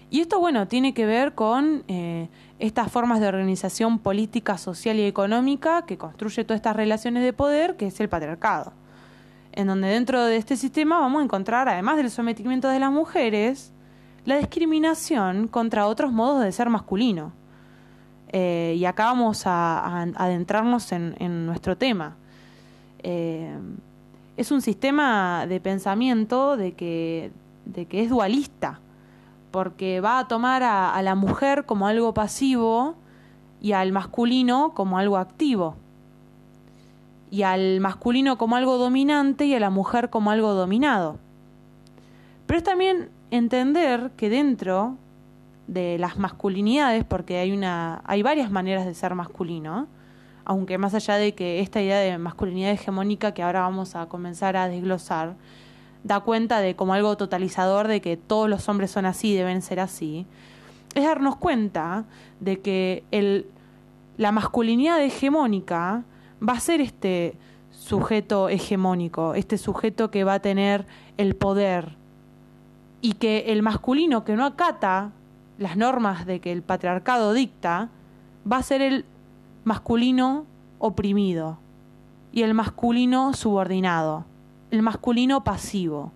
y 0.10 0.22
esto, 0.22 0.40
bueno, 0.40 0.68
tiene 0.68 0.94
que 0.94 1.06
ver 1.06 1.36
con 1.36 1.84
eh, 1.88 2.30
estas 2.60 2.92
formas 2.92 3.20
de 3.20 3.28
organización 3.28 4.00
política, 4.00 4.58
social 4.58 4.98
y 4.98 5.04
económica 5.04 5.86
que 5.86 5.98
construye 5.98 6.44
todas 6.44 6.60
estas 6.60 6.76
relaciones 6.76 7.24
de 7.24 7.34
poder, 7.34 7.76
que 7.76 7.88
es 7.88 8.00
el 8.00 8.08
patriarcado. 8.08 8.72
En 9.52 9.68
donde 9.68 9.88
dentro 9.88 10.24
de 10.24 10.38
este 10.38 10.56
sistema 10.56 11.00
vamos 11.00 11.22
a 11.22 11.24
encontrar, 11.26 11.68
además 11.68 11.98
del 11.98 12.10
sometimiento 12.10 12.70
de 12.70 12.80
las 12.80 12.92
mujeres, 12.92 13.74
la 14.26 14.38
discriminación 14.38 15.48
contra 15.48 15.88
otros 15.88 16.12
modos 16.12 16.44
de 16.44 16.52
ser 16.52 16.70
masculino. 16.70 17.34
Eh, 18.30 18.76
y 18.78 18.86
acá 18.86 19.06
vamos 19.06 19.44
a, 19.46 20.04
adentrarnos 20.16 20.92
en, 20.92 21.16
en, 21.20 21.46
nuestro 21.46 21.78
tema. 21.78 22.16
Eh, 23.08 23.56
es 24.36 24.50
un 24.50 24.64
sistema 24.64 25.46
de 25.46 25.60
pensamiento 25.60 26.58
de 26.58 26.72
que, 26.72 27.32
de 27.66 27.86
que 27.86 28.02
es 28.02 28.10
dualista 28.10 28.80
porque 29.52 30.02
va 30.02 30.18
a 30.18 30.28
tomar 30.28 30.64
a, 30.64 30.92
a, 30.92 31.04
la 31.04 31.14
mujer 31.14 31.68
como 31.68 31.88
algo 31.88 32.16
pasivo 32.16 32.96
y 33.62 33.74
al 33.74 33.92
masculino 33.92 34.74
como 34.74 34.98
algo 34.98 35.18
activo. 35.18 35.76
Y 37.30 37.44
al 37.44 37.80
masculino 37.80 38.40
como 38.40 38.56
algo 38.56 38.80
dominante 38.80 39.46
y 39.46 39.54
a 39.54 39.60
la 39.60 39.70
mujer 39.70 40.10
como 40.10 40.32
algo 40.32 40.56
dominado. 40.56 41.20
Pero 42.48 42.58
es 42.58 42.64
también 42.64 43.10
entender 43.30 44.12
que 44.18 44.30
dentro 44.32 44.98
de 45.68 46.00
las 46.00 46.18
masculinidades, 46.18 47.04
porque 47.04 47.38
hay 47.38 47.52
una, 47.52 48.02
hay 48.06 48.24
varias 48.24 48.50
maneras 48.50 48.88
de 48.88 48.96
ser 48.96 49.14
masculino, 49.14 49.88
aunque 50.46 50.78
más 50.78 50.94
allá 50.94 51.16
de 51.16 51.34
que 51.34 51.60
esta 51.60 51.82
idea 51.82 52.00
de 52.00 52.18
masculinidad 52.18 52.72
hegemónica 52.72 53.34
que 53.34 53.44
ahora 53.44 53.62
vamos 53.62 53.96
a 53.96 54.06
comenzar 54.06 54.56
a 54.56 54.68
desglosar, 54.68 55.36
da 56.04 56.20
cuenta 56.20 56.60
de 56.62 56.76
como 56.76 56.94
algo 56.94 57.18
totalizador 57.18 57.88
de 57.88 58.00
que 58.00 58.16
todos 58.16 58.48
los 58.48 58.70
hombres 58.70 58.92
son 58.92 59.08
así, 59.08 59.36
deben 59.36 59.64
ser 59.64 59.80
así, 59.80 60.28
es 60.94 61.04
darnos 61.04 61.36
cuenta 61.36 62.06
de 62.40 62.62
que 62.62 63.04
el, 63.12 63.48
la 64.18 64.32
masculinidad 64.32 65.04
hegemónica 65.04 66.04
va 66.48 66.54
a 66.54 66.60
ser 66.60 66.80
este 66.80 67.36
sujeto 67.72 68.50
hegemónico, 68.50 69.34
este 69.34 69.58
sujeto 69.58 70.12
que 70.12 70.24
va 70.24 70.36
a 70.36 70.40
tener 70.40 70.86
el 71.18 71.36
poder 71.36 71.98
y 73.02 73.14
que 73.14 73.46
el 73.48 73.62
masculino 73.62 74.24
que 74.24 74.36
no 74.36 74.46
acata 74.46 75.12
las 75.58 75.76
normas 75.76 76.26
de 76.26 76.40
que 76.40 76.52
el 76.52 76.62
patriarcado 76.62 77.34
dicta 77.34 77.90
va 78.50 78.58
a 78.58 78.64
ser 78.64 78.82
el 78.82 79.06
masculino 79.66 80.46
oprimido 80.80 81.60
y 82.32 82.44
el 82.44 82.54
masculino 82.54 83.34
subordinado 83.34 84.26
el 84.72 84.82
masculino 84.82 85.44
pasivo. 85.44 86.12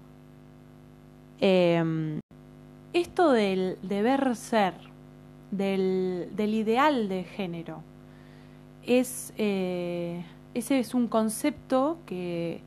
Eh, 1.39 2.19
esto 2.93 3.31
del 3.31 3.77
deber 3.81 4.35
ser, 4.35 4.73
del, 5.51 6.29
del, 6.35 6.53
ideal 6.53 7.07
de 7.07 7.23
género, 7.23 7.81
es, 8.85 9.33
eh, 9.37 10.25
ese 10.53 10.79
es 10.79 10.93
un 10.93 11.07
concepto 11.07 11.99
que, 12.05 12.61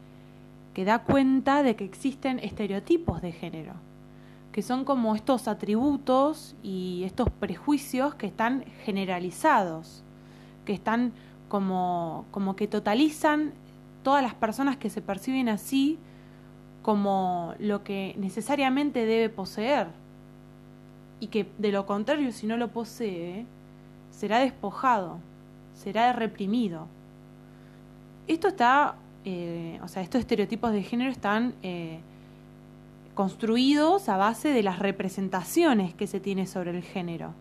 que 0.75 0.85
da 0.85 1.01
cuenta 1.01 1.63
de 1.63 1.77
que 1.77 1.85
existen 1.85 2.39
estereotipos 2.39 3.21
de 3.21 3.33
género, 3.33 3.75
que 4.53 4.63
son 4.63 4.85
como 4.85 5.15
estos 5.15 5.49
atributos 5.49 6.55
y 6.63 7.03
estos 7.05 7.29
prejuicios 7.31 8.15
que 8.15 8.27
están 8.27 8.65
generalizados, 8.85 10.05
que 10.65 10.73
están 10.73 11.13
como, 11.49 12.25
como 12.31 12.57
que 12.57 12.67
totalizan 12.67 13.53
todas 14.03 14.23
las 14.23 14.35
personas 14.35 14.77
que 14.77 14.91
se 14.91 15.01
perciben 15.01 15.49
así 15.49 15.99
como 16.83 17.55
lo 17.59 17.85
que 17.85 18.15
necesariamente 18.19 19.07
debe 19.07 19.29
poseer 19.29 19.89
y 21.21 21.29
que 21.29 21.47
de 21.59 21.71
lo 21.71 21.87
contrario 21.87 22.33
si 22.33 22.47
no 22.47 22.57
lo 22.57 22.69
posee 22.69 23.47
será 24.11 24.41
despojado, 24.41 25.19
será 25.75 26.13
reprimido. 26.13 26.87
Esto 28.27 28.49
está, 28.49 28.97
eh, 29.25 29.79
o 29.83 29.89
sea, 29.89 30.03
estos 30.03 30.21
estereotipos 30.21 30.73
de 30.73 30.83
género 30.83 31.11
están 31.11 31.55
eh, 31.63 32.01
construidos 33.15 34.09
a 34.09 34.17
base 34.17 34.49
de 34.49 34.63
las 34.63 34.79
representaciones 34.79 35.95
que 35.95 36.07
se 36.07 36.21
tiene 36.21 36.47
sobre 36.47 36.71
el 36.71 36.83
género, 36.83 37.35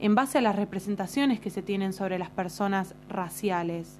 en 0.00 0.14
base 0.14 0.38
a 0.38 0.40
las 0.40 0.56
representaciones 0.56 1.40
que 1.40 1.50
se 1.50 1.62
tienen 1.62 1.92
sobre 1.92 2.18
las 2.18 2.30
personas 2.30 2.94
raciales 3.08 3.98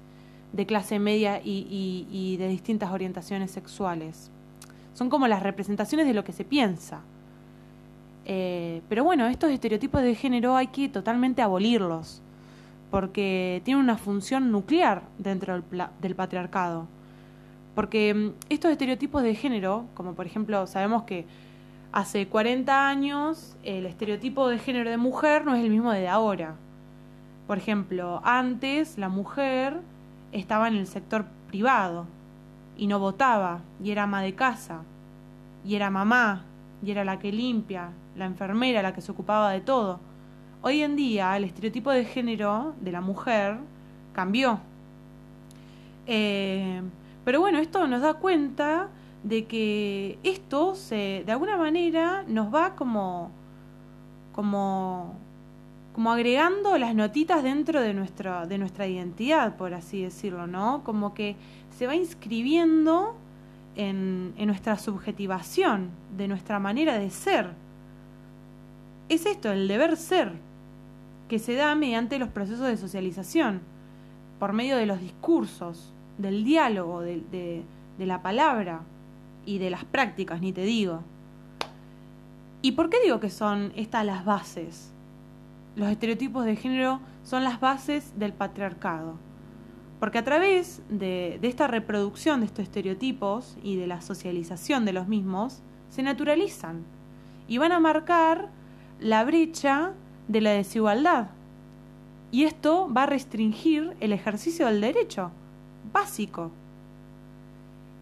de 0.53 0.65
clase 0.65 0.97
media 0.97 1.41
y, 1.43 2.37
de 2.37 2.47
distintas 2.47 2.91
orientaciones 2.91 3.51
sexuales. 3.51 4.31
Son 4.93 5.09
como 5.09 5.27
las 5.27 5.43
representaciones 5.43 6.07
de 6.07 6.13
lo 6.13 6.23
que 6.23 6.31
se 6.31 6.45
piensa. 6.45 7.01
Eh, 8.25 8.81
pero 8.89 9.03
bueno, 9.03 9.27
estos 9.27 9.51
estereotipos 9.51 10.01
de 10.01 10.15
género 10.15 10.55
hay 10.55 10.67
que 10.67 10.89
totalmente 10.89 11.41
abolirlos, 11.41 12.21
porque 12.91 13.61
tienen 13.65 13.83
una 13.83 13.97
función 13.97 14.51
nuclear 14.51 15.03
dentro 15.17 15.53
del, 15.53 15.63
del 16.01 16.15
patriarcado. 16.15 16.87
Porque 17.75 18.13
mm, 18.13 18.31
estos 18.49 18.71
estereotipos 18.71 19.23
de 19.23 19.35
género, 19.35 19.85
como 19.93 20.13
por 20.13 20.25
ejemplo 20.25 20.65
sabemos 20.67 21.03
que 21.03 21.25
hace 21.91 22.27
40 22.27 22.87
años 22.87 23.55
el 23.63 23.85
estereotipo 23.85 24.47
de 24.47 24.59
género 24.59 24.89
de 24.89 24.97
mujer 24.97 25.45
no 25.45 25.55
es 25.55 25.63
el 25.63 25.69
mismo 25.69 25.91
de 25.91 26.07
ahora. 26.07 26.55
Por 27.47 27.57
ejemplo, 27.57 28.21
antes 28.23 28.97
la 28.97 29.09
mujer 29.09 29.81
estaba 30.31 30.67
en 30.67 30.75
el 30.75 30.87
sector 30.87 31.25
privado 31.47 32.05
y 32.77 32.87
no 32.87 32.99
votaba 32.99 33.61
y 33.83 33.91
era 33.91 34.03
ama 34.03 34.21
de 34.21 34.35
casa 34.35 34.81
y 35.65 35.75
era 35.75 35.89
mamá 35.89 36.43
y 36.83 36.91
era 36.91 37.03
la 37.03 37.19
que 37.19 37.31
limpia, 37.31 37.89
la 38.15 38.25
enfermera, 38.25 38.81
la 38.81 38.93
que 38.93 39.01
se 39.01 39.11
ocupaba 39.11 39.51
de 39.51 39.61
todo. 39.61 39.99
hoy 40.61 40.83
en 40.83 40.95
día 40.95 41.35
el 41.37 41.45
estereotipo 41.45 41.91
de 41.91 42.05
género 42.05 42.75
de 42.81 42.91
la 42.91 43.01
mujer 43.01 43.57
cambió. 44.13 44.59
Eh, 46.05 46.81
pero 47.23 47.39
bueno, 47.39 47.59
esto 47.59 47.87
nos 47.87 48.01
da 48.01 48.15
cuenta 48.15 48.89
de 49.23 49.45
que 49.45 50.17
esto 50.23 50.75
se, 50.75 51.23
de 51.25 51.31
alguna 51.31 51.57
manera 51.57 52.23
nos 52.27 52.53
va 52.53 52.75
como, 52.75 53.31
como, 54.33 55.15
como 55.93 56.11
agregando 56.11 56.77
las 56.77 56.95
notitas 56.95 57.43
dentro 57.43 57.81
de 57.81 57.93
nuestra, 57.93 58.45
de 58.45 58.57
nuestra 58.57 58.87
identidad, 58.87 59.57
por 59.57 59.73
así 59.73 60.01
decirlo, 60.01 60.47
¿no? 60.47 60.83
Como 60.83 61.13
que 61.13 61.35
se 61.77 61.87
va 61.87 61.95
inscribiendo 61.95 63.15
en, 63.75 64.33
en 64.37 64.47
nuestra 64.47 64.77
subjetivación, 64.77 65.89
de 66.15 66.27
nuestra 66.27 66.59
manera 66.59 66.97
de 66.97 67.09
ser. 67.09 67.51
Es 69.09 69.25
esto, 69.25 69.51
el 69.51 69.67
deber 69.67 69.97
ser, 69.97 70.33
que 71.27 71.39
se 71.39 71.55
da 71.55 71.75
mediante 71.75 72.19
los 72.19 72.29
procesos 72.29 72.67
de 72.67 72.77
socialización, 72.77 73.61
por 74.39 74.53
medio 74.53 74.77
de 74.77 74.85
los 74.85 75.01
discursos, 75.01 75.93
del 76.17 76.43
diálogo, 76.43 77.01
de, 77.01 77.63
de 77.97 78.05
la 78.05 78.21
palabra, 78.21 78.81
y 79.45 79.57
de 79.57 79.69
las 79.69 79.85
prácticas, 79.85 80.41
ni 80.41 80.53
te 80.53 80.63
digo. 80.63 81.03
¿Y 82.61 82.73
por 82.73 82.89
qué 82.89 82.97
digo 83.03 83.19
que 83.19 83.29
son 83.29 83.71
estas 83.75 84.05
las 84.05 84.25
bases? 84.25 84.91
Los 85.75 85.89
estereotipos 85.89 86.45
de 86.45 86.55
género 86.55 86.99
son 87.23 87.43
las 87.43 87.59
bases 87.59 88.17
del 88.17 88.33
patriarcado. 88.33 89.15
Porque 89.99 90.17
a 90.17 90.23
través 90.23 90.81
de, 90.89 91.37
de, 91.41 91.47
esta 91.47 91.67
reproducción 91.67 92.39
de 92.39 92.47
estos 92.47 92.63
estereotipos 92.63 93.57
y 93.63 93.75
de 93.75 93.87
la 93.87 94.01
socialización 94.01 94.85
de 94.85 94.93
los 94.93 95.07
mismos, 95.07 95.61
se 95.89 96.03
naturalizan 96.03 96.83
y 97.47 97.57
van 97.57 97.71
a 97.71 97.79
marcar 97.79 98.49
la 98.99 99.23
brecha 99.23 99.93
de 100.27 100.41
la 100.41 100.51
desigualdad. 100.51 101.29
Y 102.31 102.43
esto 102.43 102.91
va 102.93 103.03
a 103.03 103.07
restringir 103.07 103.95
el 103.99 104.13
ejercicio 104.13 104.67
del 104.67 104.81
derecho 104.81 105.31
básico. 105.91 106.51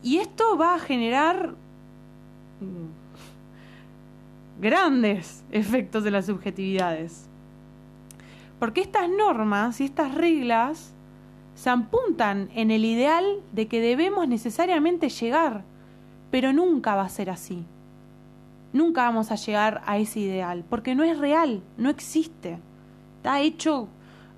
Y 0.03 0.17
esto 0.17 0.57
va 0.57 0.75
a 0.75 0.79
generar 0.79 1.55
mm, 2.60 4.62
grandes 4.62 5.43
efectos 5.51 6.03
de 6.03 6.12
las 6.12 6.25
subjetividades. 6.25 7.27
Porque 8.60 8.81
estas 8.81 9.10
normas 9.10 9.79
y 9.81 9.86
estas 9.86 10.15
reglas 10.15 10.93
se 11.55 11.69
apuntan 11.69 12.49
en 12.53 12.71
el 12.71 12.86
ideal 12.86 13.25
de 13.51 13.67
que 13.67 13.81
debemos 13.81 14.27
necesariamente 14.27 15.10
llegar, 15.10 15.63
pero 16.31 16.53
nunca 16.53 16.95
va 16.95 17.03
a 17.03 17.10
ser 17.10 17.29
así. 17.29 17.63
Nunca 18.73 19.03
vamos 19.03 19.31
a 19.31 19.36
llegar 19.36 19.81
a 19.86 19.97
ese 19.97 20.19
ideal, 20.19 20.63
porque 20.69 20.93
no 20.93 21.03
es 21.03 21.17
real, 21.17 21.62
no 21.77 21.89
existe. 21.89 22.60
Está 23.17 23.41
hecho 23.41 23.88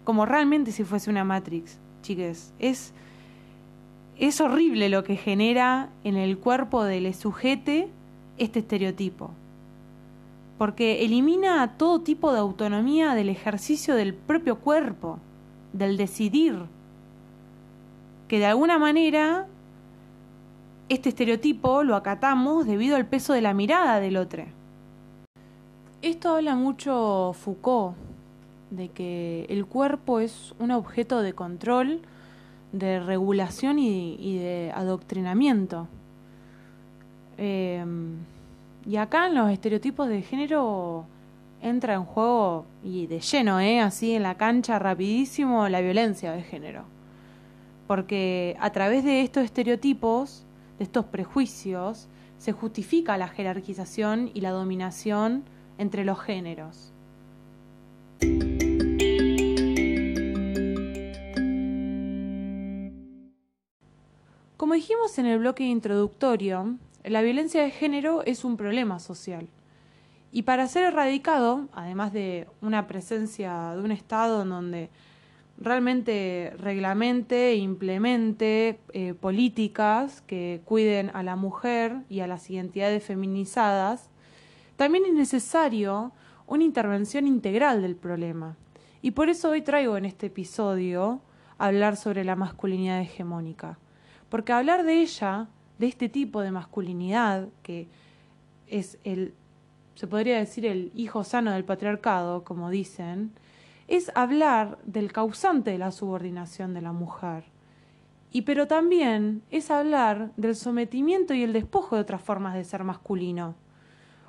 como 0.04 0.26
realmente 0.26 0.72
si 0.72 0.84
fuese 0.84 1.10
una 1.10 1.24
Matrix, 1.24 1.78
chiques. 2.02 2.54
Es 2.60 2.94
es 4.20 4.42
horrible 4.42 4.90
lo 4.90 5.04
que 5.04 5.16
genera 5.16 5.90
en 6.04 6.18
el 6.18 6.38
cuerpo 6.38 6.84
del 6.84 7.14
sujete 7.14 7.88
este 8.38 8.60
estereotipo, 8.60 9.32
porque 10.58 11.06
elimina 11.06 11.78
todo 11.78 12.02
tipo 12.02 12.34
de 12.34 12.40
autonomía 12.40 13.16
del 13.16 13.30
ejercicio 13.30 13.96
del 13.96 14.14
propio 14.14 14.60
cuerpo, 14.60 15.20
del 15.72 15.96
decidir, 15.96 16.64
que 18.28 18.40
de 18.40 18.46
alguna 18.46 18.78
manera 18.78 19.48
este 20.90 21.10
estereotipo 21.10 21.84
lo 21.84 21.96
acatamos 21.96 22.66
debido 22.66 22.98
al 22.98 23.06
peso 23.06 23.34
de 23.34 23.42
la 23.42 23.54
mirada 23.54 24.02
del 24.02 24.18
otro. 24.18 24.44
Esto 26.02 26.36
habla 26.36 26.56
mucho 26.56 27.34
Foucault, 27.34 27.96
de 28.70 28.90
que 28.90 29.46
el 29.50 29.66
cuerpo 29.66 30.20
es 30.20 30.54
un 30.60 30.72
objeto 30.72 31.22
de 31.22 31.34
control, 31.34 32.02
de 32.72 33.00
regulación 33.00 33.80
y, 33.80 34.38
de 34.38 34.72
adoctrinamiento. 34.74 35.88
Em, 37.38 38.18
y 38.86 38.98
acá 38.98 39.28
en 39.28 39.36
los 39.36 39.50
estereotipos 39.50 40.08
de 40.08 40.22
género 40.22 41.06
entra 41.62 41.94
en 41.94 42.06
juego 42.06 42.66
y 42.84 43.08
de 43.08 43.20
lleno, 43.20 43.60
¿eh? 43.60 43.82
así 43.82 44.14
en 44.14 44.24
la 44.24 44.36
cancha 44.36 44.80
rapidísimo, 44.80 45.68
la 45.70 45.82
violencia 45.82 46.32
de 46.32 46.44
género. 46.44 46.84
Porque 47.88 48.56
a 48.60 48.72
través 48.72 49.04
de 49.04 49.22
estos 49.22 49.44
estereotipos, 49.44 50.46
de 50.78 50.84
estos 50.84 51.06
prejuicios, 51.06 52.08
se 52.38 52.52
justifica 52.54 53.18
la 53.18 53.28
jerarquización 53.28 54.32
y 54.34 54.42
la 54.42 54.52
dominación 54.52 55.44
entre 55.78 56.06
los 56.06 56.20
géneros. 56.20 56.94
Como 64.70 64.76
dijimos 64.76 65.18
en 65.18 65.26
el 65.26 65.40
bloque 65.40 65.64
introductorio, 65.64 66.76
la 67.04 67.24
violencia 67.24 67.64
de 67.64 67.72
género 67.72 68.22
es 68.24 68.46
un 68.46 68.56
problema 68.56 69.00
social. 69.00 69.48
Y 70.32 70.44
para 70.44 70.68
ser 70.68 70.84
erradicado, 70.84 71.68
además 71.74 72.14
de 72.14 72.46
una 72.62 72.86
presencia 72.86 73.72
de 73.72 73.82
un 73.82 73.92
Estado 73.92 74.44
en 74.44 74.50
donde 74.50 74.90
realmente 75.58 76.54
reglamente 76.60 77.50
e 77.50 77.56
implemente 77.56 78.80
eh, 78.94 79.16
políticas 79.16 80.22
que 80.28 80.62
cuiden 80.66 81.10
a 81.16 81.24
la 81.24 81.36
mujer 81.36 82.04
y 82.08 82.20
a 82.20 82.28
las 82.28 82.48
identidades 82.52 83.04
feminizadas, 83.04 84.12
también 84.76 85.04
es 85.08 85.14
necesario 85.14 86.12
una 86.46 86.64
intervención 86.64 87.26
integral 87.26 87.82
del 87.82 87.96
problema. 87.96 88.56
Y 89.02 89.12
por 89.12 89.30
eso 89.30 89.50
hoy 89.50 89.64
traigo 89.64 89.98
en 89.98 90.06
este 90.06 90.28
episodio 90.28 91.22
hablar 91.58 91.98
sobre 91.98 92.24
la 92.24 92.36
masculinidad 92.36 93.02
hegemónica 93.02 93.80
porque 94.30 94.54
hablar 94.54 94.84
de 94.84 95.02
ella, 95.02 95.48
de 95.78 95.88
este 95.88 96.10
tipo 96.10 96.42
de 96.42 96.52
masculinidad, 96.52 97.48
que 97.64 97.88
es 98.68 98.98
el, 99.04 99.34
se 99.96 100.08
podría 100.08 100.38
decir, 100.38 100.66
el 100.66 100.92
hijo 100.96 101.24
sano 101.24 101.52
del 101.52 101.66
patriarcado, 101.66 102.44
como 102.44 102.70
dicen, 102.70 103.32
es 103.88 104.12
hablar 104.14 104.78
del 104.86 105.12
causante 105.12 105.72
de 105.72 105.80
la 105.80 105.92
subordinación 105.92 106.74
de 106.74 106.82
la 106.82 106.92
mujer. 106.92 107.44
Y 108.32 108.44
pero 108.44 108.68
también 108.68 109.42
es 109.50 109.72
hablar 109.72 110.32
del 110.38 110.56
sometimiento 110.56 111.34
y 111.34 111.42
el 111.42 111.54
despojo 111.54 111.96
de 111.96 112.02
otras 112.04 112.22
formas 112.22 112.54
de 112.54 112.64
ser 112.64 112.84
masculino. 112.84 113.56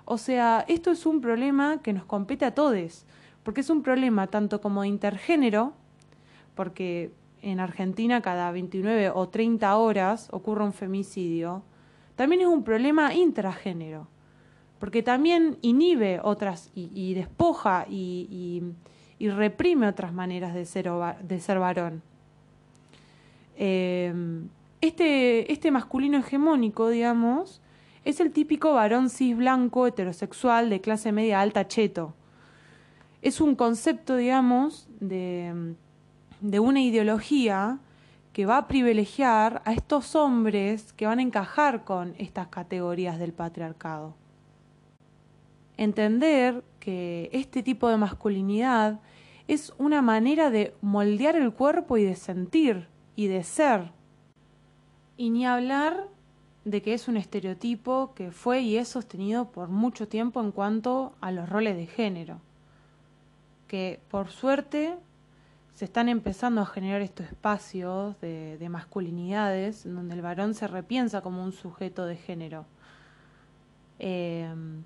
O 0.07 0.17
sea, 0.17 0.65
esto 0.67 0.91
es 0.91 1.05
un 1.05 1.21
problema 1.21 1.83
que 1.83 1.93
nos 1.93 2.05
compete 2.05 2.47
a 2.47 2.55
todos, 2.55 3.05
porque 3.43 3.61
es 3.61 3.69
un 3.69 3.83
problema 3.83 4.27
tanto 4.27 4.61
como 4.63 4.85
intergénero, 4.85 5.75
porque 6.55 7.13
en 7.43 7.61
Argentina 7.61 8.21
cada 8.21 8.51
29 8.53 9.11
o 9.11 9.29
30 9.29 9.77
horas 9.77 10.29
ocurre 10.31 10.65
un 10.65 10.73
femicidio, 10.73 11.63
también 12.17 12.43
es 12.43 12.49
un 12.49 12.65
problema 12.65 13.15
intragénero, 13.15 14.09
porque 14.79 15.03
también 15.03 15.59
inhibe 15.63 16.21
otras 16.23 16.71
y, 16.75 17.15
despoja 17.15 17.87
y, 17.89 18.63
reprime 19.19 19.87
otras 19.87 20.13
maneras 20.13 20.55
de 20.55 20.65
ser, 20.65 20.91
de 21.23 21.41
ser 21.41 21.59
varón. 21.59 22.03
Eh, 23.57 24.13
este, 24.81 25.53
este 25.53 25.71
masculino 25.71 26.19
hegemónico, 26.19 26.89
digamos, 26.89 27.61
es 28.05 28.21
el 28.21 28.33
típico 28.33 28.73
varón 28.73 29.11
cis 29.11 29.37
blanco 29.37 29.87
heterosexual 29.87 30.71
de 30.71 30.81
clase 30.81 31.13
media 31.13 31.41
alta 31.41 31.69
cheto. 31.69 32.15
Es 33.21 33.43
un 33.43 33.55
concepto, 33.55 34.17
digamos, 34.17 34.89
de 35.01 35.75
de 36.41 36.61
una 36.61 36.81
ideología 36.81 37.79
que 38.33 38.47
va 38.47 38.59
a 38.59 38.69
privilegiar 38.69 39.63
a 39.65 39.73
estos 39.73 40.15
hombres 40.15 40.93
que 40.93 41.07
van 41.07 41.19
a 41.19 41.23
encajar 41.23 41.85
con 41.85 42.15
estas 42.19 42.49
categorías 42.49 43.19
del 43.19 43.33
patriarcado. 43.33 44.15
Entender 45.77 46.63
que 46.79 47.29
este 47.33 47.63
tipo 47.63 47.89
de 47.89 47.97
masculinidad 47.97 49.01
es 49.49 49.73
una 49.79 50.01
manera 50.01 50.51
de 50.51 50.75
moldear 50.81 51.37
el 51.37 51.53
cuerpo 51.53 51.97
y 51.97 52.05
de 52.05 52.15
sentir 52.15 52.87
y 53.17 53.27
de 53.27 53.43
ser. 53.43 53.91
Y 55.17 55.31
ni 55.31 55.47
hablar 55.47 56.09
de 56.65 56.83
que 56.83 56.95
es 56.95 57.09
un 57.09 57.17
estereotipo 57.17 58.13
que 58.15 58.31
fue 58.31 58.61
y 58.61 58.77
es 58.77 58.89
sostenido 58.89 59.51
por 59.51 59.69
mucho 59.69 60.07
tiempo 60.07 60.41
en 60.41 60.53
cuanto 60.53 61.15
a 61.21 61.33
los 61.33 61.49
roles 61.49 61.77
de 61.77 61.87
género, 61.87 62.41
que 63.67 64.01
por 64.11 64.31
suerte 64.31 64.97
se 65.81 65.87
están 65.87 66.11
empezando 66.11 66.61
a 66.61 66.67
generar 66.67 67.01
estos 67.01 67.25
espacios 67.25 68.21
de, 68.21 68.69
masculinidades 68.69 69.87
en 69.87 69.95
donde 69.95 70.15
el 70.15 70.21
varón 70.21 70.53
se 70.53 70.67
repiensa 70.67 71.23
como 71.23 71.43
un 71.43 71.53
sujeto 71.53 72.05
de 72.05 72.17
género. 72.17 72.67
Em, 73.99 74.83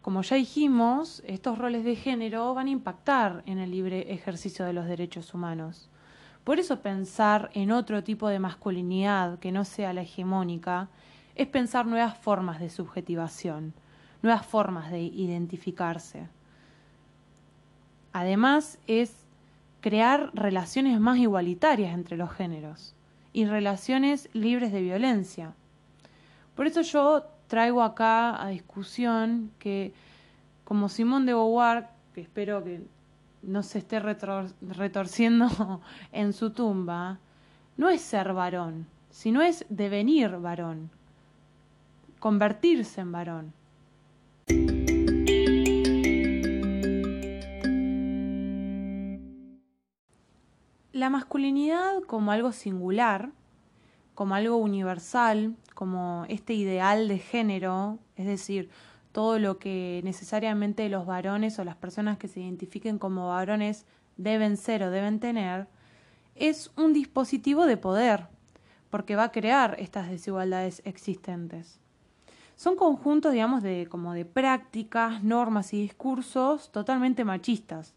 como 0.00 0.22
ya 0.22 0.36
dijimos, 0.36 1.22
estos 1.26 1.58
roles 1.58 1.84
de 1.84 1.94
género 1.94 2.54
van 2.54 2.68
a 2.68 2.70
impactar 2.70 3.42
en 3.44 3.58
el 3.58 3.70
libre 3.70 4.10
ejercicio 4.10 4.64
de 4.64 4.72
los 4.72 4.86
derechos 4.86 5.34
humanos. 5.34 5.90
Por 6.42 6.58
eso 6.58 6.80
pensar 6.80 7.50
en 7.52 7.70
otro 7.70 8.02
tipo 8.02 8.28
de 8.28 8.38
masculinidad 8.38 9.38
que 9.38 9.52
no 9.52 9.66
sea 9.66 9.92
la 9.92 10.00
hegemónica 10.00 10.88
es 11.34 11.48
pensar 11.48 11.84
nuevas 11.84 12.16
formas 12.16 12.60
de 12.60 12.70
subjetivación, 12.70 13.74
nuevas 14.22 14.46
formas 14.46 14.90
de 14.90 15.02
identificarse. 15.02 16.28
Además 18.14 18.78
es 18.86 19.17
crear 19.80 20.30
relaciones 20.34 20.98
más 21.00 21.18
igualitarias 21.18 21.94
entre 21.94 22.16
los 22.16 22.30
géneros 22.32 22.94
y 23.32 23.46
relaciones 23.46 24.28
libres 24.32 24.72
de 24.72 24.82
violencia. 24.82 25.54
Por 26.54 26.66
eso 26.66 26.82
yo 26.82 27.24
traigo 27.46 27.82
acá 27.82 28.42
a 28.42 28.48
discusión 28.48 29.50
que 29.58 29.92
como 30.64 30.88
Simón 30.88 31.24
de 31.24 31.32
Beauvoir, 31.32 31.88
que 32.14 32.20
espero 32.20 32.62
que 32.62 32.82
no 33.42 33.62
se 33.62 33.78
esté 33.78 34.00
retorciendo 34.00 35.80
en 36.12 36.32
su 36.32 36.50
tumba, 36.50 37.18
no 37.76 37.88
es 37.88 38.02
ser 38.02 38.32
varón, 38.32 38.86
sino 39.10 39.40
es 39.40 39.64
devenir 39.68 40.30
varón, 40.38 40.90
convertirse 42.18 43.00
en 43.00 43.12
varón. 43.12 43.52
La 50.98 51.10
masculinidad 51.10 52.02
como 52.08 52.32
algo 52.32 52.50
singular, 52.50 53.30
como 54.16 54.34
algo 54.34 54.56
universal, 54.56 55.54
como 55.76 56.24
este 56.28 56.54
ideal 56.54 57.06
de 57.06 57.20
género, 57.20 58.00
es 58.16 58.26
decir, 58.26 58.68
todo 59.12 59.38
lo 59.38 59.60
que 59.60 60.00
necesariamente 60.02 60.88
los 60.88 61.06
varones 61.06 61.56
o 61.60 61.64
las 61.64 61.76
personas 61.76 62.18
que 62.18 62.26
se 62.26 62.40
identifiquen 62.40 62.98
como 62.98 63.28
varones 63.28 63.86
deben 64.16 64.56
ser 64.56 64.82
o 64.82 64.90
deben 64.90 65.20
tener, 65.20 65.68
es 66.34 66.72
un 66.76 66.92
dispositivo 66.92 67.66
de 67.66 67.76
poder, 67.76 68.26
porque 68.90 69.14
va 69.14 69.22
a 69.22 69.30
crear 69.30 69.76
estas 69.78 70.10
desigualdades 70.10 70.82
existentes. 70.84 71.78
Son 72.56 72.74
conjuntos, 72.74 73.32
digamos, 73.32 73.62
de 73.62 73.86
como 73.88 74.14
de 74.14 74.24
prácticas, 74.24 75.22
normas 75.22 75.72
y 75.74 75.80
discursos 75.80 76.72
totalmente 76.72 77.24
machistas. 77.24 77.94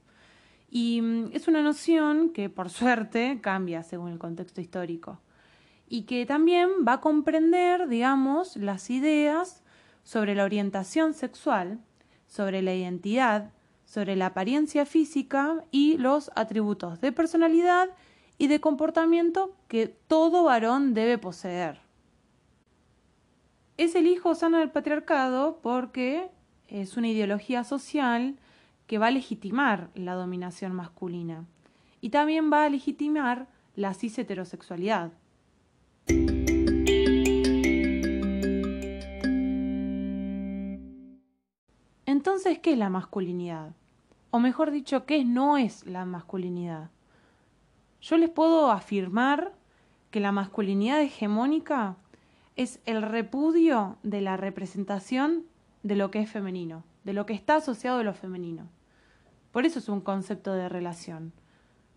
Y 0.72 1.02
mm, 1.02 1.32
es 1.34 1.48
una 1.48 1.62
noción 1.62 2.32
que, 2.32 2.50
por 2.50 2.70
suerte, 2.72 3.40
cambia 3.42 3.84
según 3.84 4.12
el 4.12 4.18
contexto 4.18 4.62
histórico. 4.62 5.20
Y 5.88 6.04
que 6.04 6.26
también 6.26 6.70
va 6.88 6.94
a 6.94 7.02
comprender, 7.02 7.88
digamos, 7.88 8.56
las 8.56 8.90
ideas 8.90 9.62
sobre 10.04 10.34
la 10.34 10.46
orientación 10.46 11.14
sexual, 11.14 11.80
sobre 12.26 12.62
la 12.62 12.74
identidad, 12.74 13.52
sobre 13.86 14.16
la 14.16 14.28
apariencia 14.28 14.86
física 14.86 15.66
y 15.70 15.98
los 15.98 16.32
atributos 16.36 17.02
de 17.02 17.12
personalidad 17.12 17.90
y 18.38 18.48
de 18.48 18.62
comportamiento 18.62 19.54
que 19.68 19.88
todo 19.88 20.46
varón 20.46 20.94
debe 20.94 21.18
poseer. 21.18 21.82
Es 23.76 23.96
el 23.96 24.08
hijo 24.08 24.34
sano 24.34 24.60
del 24.60 24.72
patriarcado 24.72 25.60
porque 25.62 26.32
es 26.70 26.96
una 26.96 27.10
ideología 27.10 27.66
social 27.66 28.38
que 28.92 28.98
va 28.98 29.08
a 29.08 29.12
legitimar 29.12 29.90
la 29.96 30.16
dominación 30.16 30.74
masculina 30.74 31.46
y 32.02 32.10
también 32.10 32.52
va 32.52 32.66
a 32.66 32.70
legitimar 32.70 33.48
la 33.74 33.94
cis 33.94 34.20
heterosexualidad. 34.20 35.14
Entonces, 42.06 42.60
¿qué 42.60 42.74
es 42.74 42.78
la 42.78 42.90
masculinidad? 42.90 43.72
O 44.30 44.40
mejor 44.40 44.72
dicho, 44.72 45.06
¿qué 45.06 45.24
no 45.24 45.56
es 45.56 45.86
la 45.86 46.04
masculinidad? 46.04 46.90
Yo 48.02 48.18
les 48.18 48.30
puedo 48.30 48.72
afirmar 48.72 49.54
que 50.10 50.20
la 50.20 50.34
masculinidad 50.34 51.00
hegemónica 51.00 51.96
es 52.58 52.82
el 52.86 53.04
repudio 53.04 53.96
de 54.04 54.20
la 54.20 54.36
representación 54.36 55.46
de 55.82 55.96
lo 55.96 56.12
que 56.12 56.20
es 56.20 56.30
femenino, 56.30 56.84
de 57.06 57.14
lo 57.14 57.26
que 57.26 57.34
está 57.34 57.56
asociado 57.56 58.00
a 58.00 58.04
lo 58.04 58.14
femenino. 58.14 58.68
Por 59.52 59.66
eso 59.66 59.80
es 59.80 59.90
un 59.90 60.02
concepto 60.02 60.54
de 60.54 60.70
relación, 60.70 61.34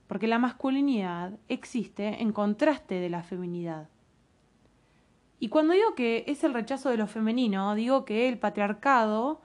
porque 0.07 0.27
la 0.27 0.39
masculinidad 0.39 1.33
existe 1.49 2.21
en 2.21 2.33
contraste 2.33 2.97
de 2.97 3.11
la 3.11 3.23
feminidad. 3.23 3.89
Y 5.39 5.49
cuando 5.49 5.75
digo 5.75 5.95
que 5.95 6.25
es 6.27 6.43
el 6.45 6.55
rechazo 6.55 6.91
de 6.91 6.97
lo 6.97 7.07
femenino, 7.07 7.75
digo 7.75 8.05
que 8.05 8.29
el 8.29 8.39
patriarcado, 8.39 9.41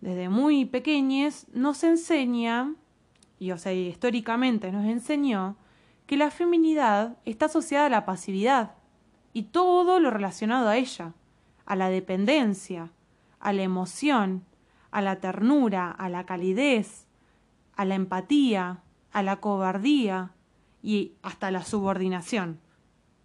desde 0.00 0.28
muy 0.28 0.64
pequeños, 0.64 1.46
nos 1.52 1.82
enseña, 1.84 2.74
y 3.38 3.50
o 3.50 3.58
sea, 3.58 3.72
históricamente 3.72 4.70
nos 4.70 4.84
enseñó, 4.84 5.56
que 6.06 6.16
la 6.16 6.30
feminidad 6.30 7.16
está 7.24 7.46
asociada 7.46 7.86
a 7.86 7.90
la 7.90 8.04
pasividad 8.04 8.74
y 9.32 9.44
todo 9.44 9.98
lo 9.98 10.10
relacionado 10.10 10.68
a 10.68 10.76
ella, 10.76 11.14
a 11.64 11.76
la 11.76 11.88
dependencia, 11.88 12.90
a 13.40 13.52
la 13.52 13.62
emoción, 13.62 14.44
a 14.90 15.00
la 15.00 15.20
ternura, 15.20 15.90
a 15.90 16.08
la 16.08 16.26
calidez, 16.26 17.01
a 17.82 17.84
la 17.84 17.96
empatía, 17.96 18.80
a 19.10 19.22
la 19.22 19.40
cobardía 19.40 20.30
y 20.82 21.14
hasta 21.22 21.50
la 21.50 21.64
subordinación. 21.64 22.60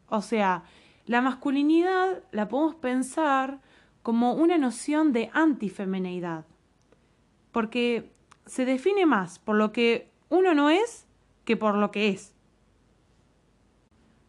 O 0.10 0.22
sea, 0.22 0.64
la 1.06 1.22
masculinidad 1.22 2.24
la 2.32 2.48
podemos 2.48 2.76
pensar 2.76 3.62
como 4.02 4.34
una 4.34 4.58
noción 4.58 5.14
de 5.14 5.30
antifemeneidad, 5.34 6.46
porque 7.52 8.12
se 8.48 8.66
define 8.66 9.06
más 9.06 9.38
por 9.38 9.56
lo 9.58 9.72
que 9.72 10.10
uno 10.30 10.56
no 10.56 10.72
es 10.72 11.06
que 11.46 11.56
por 11.56 11.76
lo 11.76 11.92
que 11.92 12.10
es. 12.10 12.34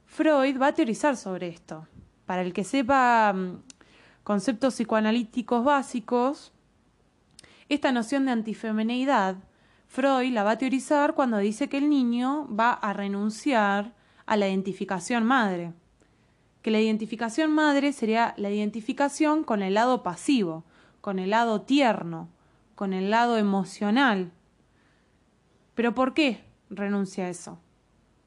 Freud 0.05 0.61
va 0.61 0.69
a 0.69 0.75
teorizar 0.75 1.17
sobre 1.17 1.49
esto. 1.49 1.87
Para 2.27 2.43
el 2.43 2.53
que 2.53 2.65
sepa 2.65 3.33
mm, 3.33 3.63
conceptos 4.25 4.75
psicoanalíticos 4.75 5.65
básicos, 5.65 6.53
esta 7.71 7.93
noción 7.93 8.27
de 8.27 8.33
antifemeneidad 8.33 9.37
Freud 9.89 10.33
la 10.33 10.45
va 10.45 10.53
a 10.53 10.59
teorizar 10.59 11.15
cuando 11.15 11.39
dice 11.39 11.69
que 11.69 11.79
el 11.79 11.89
niño 11.89 12.47
va 12.55 12.73
a 12.73 12.93
renunciar 12.93 13.95
a 14.27 14.37
la 14.37 14.47
identificación 14.47 15.25
madre, 15.25 15.73
que 16.63 16.71
la 16.71 16.79
identificación 16.79 17.51
madre 17.51 17.93
sería 17.93 18.35
la 18.37 18.51
identificación 18.51 19.43
con 19.45 19.63
el 19.63 19.75
lado 19.75 20.03
pasivo, 20.03 20.65
con 21.01 21.19
el 21.19 21.31
lado 21.31 21.63
tierno, 21.63 22.29
con 22.75 22.93
el 22.93 23.11
lado 23.11 23.39
emocional. 23.39 24.31
¿Pero 25.75 25.95
por 25.95 26.13
qué 26.13 26.45
renuncia 26.69 27.25
a 27.25 27.31
eso? 27.31 27.59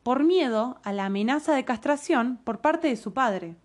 Por 0.01 0.23
miedo 0.23 0.79
a 0.83 0.91
la 0.93 1.05
amenaza 1.05 1.53
de 1.53 1.63
castración 1.63 2.39
por 2.43 2.59
parte 2.59 2.87
de 2.87 2.95
su 2.95 3.13
padre. 3.13 3.55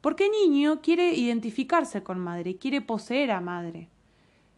Porque 0.00 0.26
el 0.26 0.32
niño 0.32 0.80
quiere 0.80 1.14
identificarse 1.14 2.02
con 2.02 2.18
madre, 2.18 2.56
quiere 2.56 2.80
poseer 2.80 3.30
a 3.30 3.40
madre. 3.40 3.88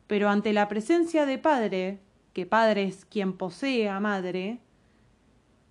Pero 0.07 0.31
ante 0.31 0.55
la 0.55 0.69
presencia 0.69 1.27
de 1.27 1.37
padre 1.37 2.01
que 2.33 2.47
padre 2.47 2.85
es 2.85 3.05
quien 3.05 3.35
posee 3.35 3.89
a 3.89 4.01
madre, 4.01 4.61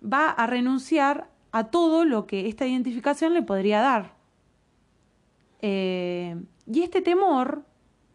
va 0.02 0.30
a 0.30 0.46
renunciar 0.46 1.30
a 1.50 1.64
todo 1.64 2.04
lo 2.04 2.26
que 2.26 2.48
esta 2.48 2.66
identificación 2.66 3.34
le 3.34 3.42
podría 3.42 3.80
dar. 3.80 4.14
Eh, 5.60 6.36
y 6.66 6.82
este 6.82 7.02
temor 7.02 7.64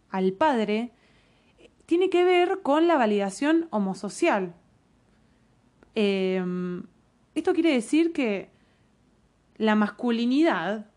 al 0.10 0.34
padre 0.34 0.92
tiene 1.86 2.10
que 2.10 2.24
ver 2.24 2.62
con 2.64 2.88
la 2.88 2.98
validación 2.98 3.68
homosocial. 3.70 4.54
Eh, 5.96 6.44
esto 7.36 7.54
quiere 7.54 7.72
decir 7.72 8.14
que 8.14 8.50
la 9.58 9.76
masculinidad 9.76 10.90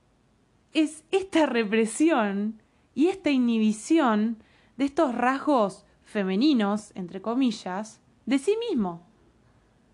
es 0.73 1.05
esta 1.11 1.47
represión 1.47 2.63
y 2.95 3.09
esta 3.09 3.31
inhibición 3.31 4.43
de 4.77 4.85
estos 4.87 5.15
rasgos 5.15 5.87
femeninos, 6.11 6.91
entre 6.97 7.23
comillas, 7.23 8.01
de 8.27 8.39
sí 8.39 8.57
mismo. 8.69 9.07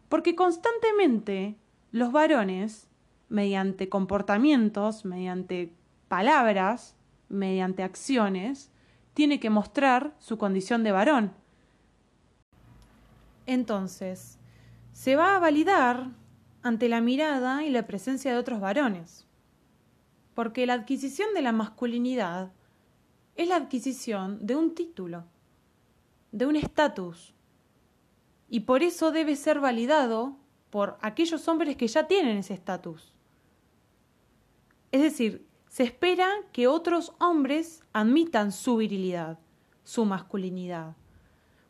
Porque 0.09 0.35
constantemente 0.35 1.57
los 1.93 2.11
varones, 2.11 2.89
mediante 3.29 3.89
comportamientos, 3.89 5.05
mediante 5.05 5.75
palabras, 6.09 6.97
mediante 7.29 7.83
acciones, 7.83 8.71
tiene 9.13 9.41
que 9.41 9.51
mostrar 9.51 10.15
su 10.19 10.39
condición 10.39 10.83
de 10.85 10.93
varón. 10.93 11.33
Entonces, 13.47 14.39
se 14.93 15.17
va 15.17 15.37
a 15.37 15.39
validar 15.39 16.11
ante 16.63 16.89
la 16.89 17.01
mirada 17.01 17.63
y 17.65 17.71
la 17.71 17.87
presencia 17.87 18.33
de 18.33 18.39
otros 18.39 18.61
varones. 18.61 19.27
Porque 20.35 20.67
la 20.67 20.75
adquisición 20.75 21.29
de 21.35 21.43
la 21.43 21.53
masculinidad 21.53 22.53
es 23.35 23.49
la 23.49 23.57
adquisición 23.57 24.47
de 24.47 24.57
un 24.57 24.75
título 24.75 25.25
de 26.33 26.47
un 26.47 26.57
estatus. 26.57 27.35
Y 28.49 28.61
por 28.61 28.83
eso 28.83 29.11
debe 29.11 29.37
ser 29.37 29.61
validado 29.61 30.37
por 30.71 30.99
aquellos 31.01 31.49
hombres 31.49 31.77
que 31.77 31.89
ya 31.89 32.07
tienen 32.07 32.39
ese 32.39 32.55
estatus. 32.55 33.15
Es 34.93 35.03
decir, 35.03 35.47
se 35.69 35.83
espera 35.83 36.29
que 36.53 36.69
otros 36.69 37.13
hombres 37.19 37.83
admitan 37.93 38.53
su 38.53 38.77
virilidad, 38.77 39.39
su 39.85 40.05
masculinidad. 40.05 40.97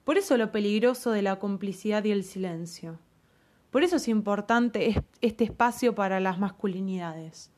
Por 0.04 0.18
eso 0.18 0.36
lo 0.36 0.52
peligroso 0.52 1.10
de 1.10 1.22
la 1.22 1.38
complicidad 1.38 2.04
y 2.04 2.12
el 2.12 2.22
silencio. 2.22 3.00
Por 3.70 3.82
eso 3.82 3.96
es 3.96 4.08
importante 4.08 5.04
este 5.20 5.44
espacio 5.44 5.94
para 5.94 6.20
las 6.20 6.38
masculinidades. 6.38 7.50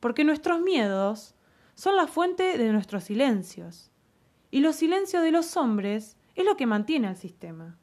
Porque 0.00 0.24
nuestros 0.24 0.60
miedos 0.60 1.34
son 1.74 1.96
la 1.96 2.06
fuente 2.06 2.56
de 2.56 2.72
nuestros 2.72 3.04
silencios. 3.04 3.90
Y 4.50 4.60
los 4.60 4.76
silencios 4.76 5.22
de 5.22 5.32
los 5.32 5.56
hombres 5.56 6.16
es 6.34 6.44
lo 6.44 6.56
que 6.56 6.66
mantiene 6.66 7.08
al 7.08 7.16
sistema. 7.16 7.76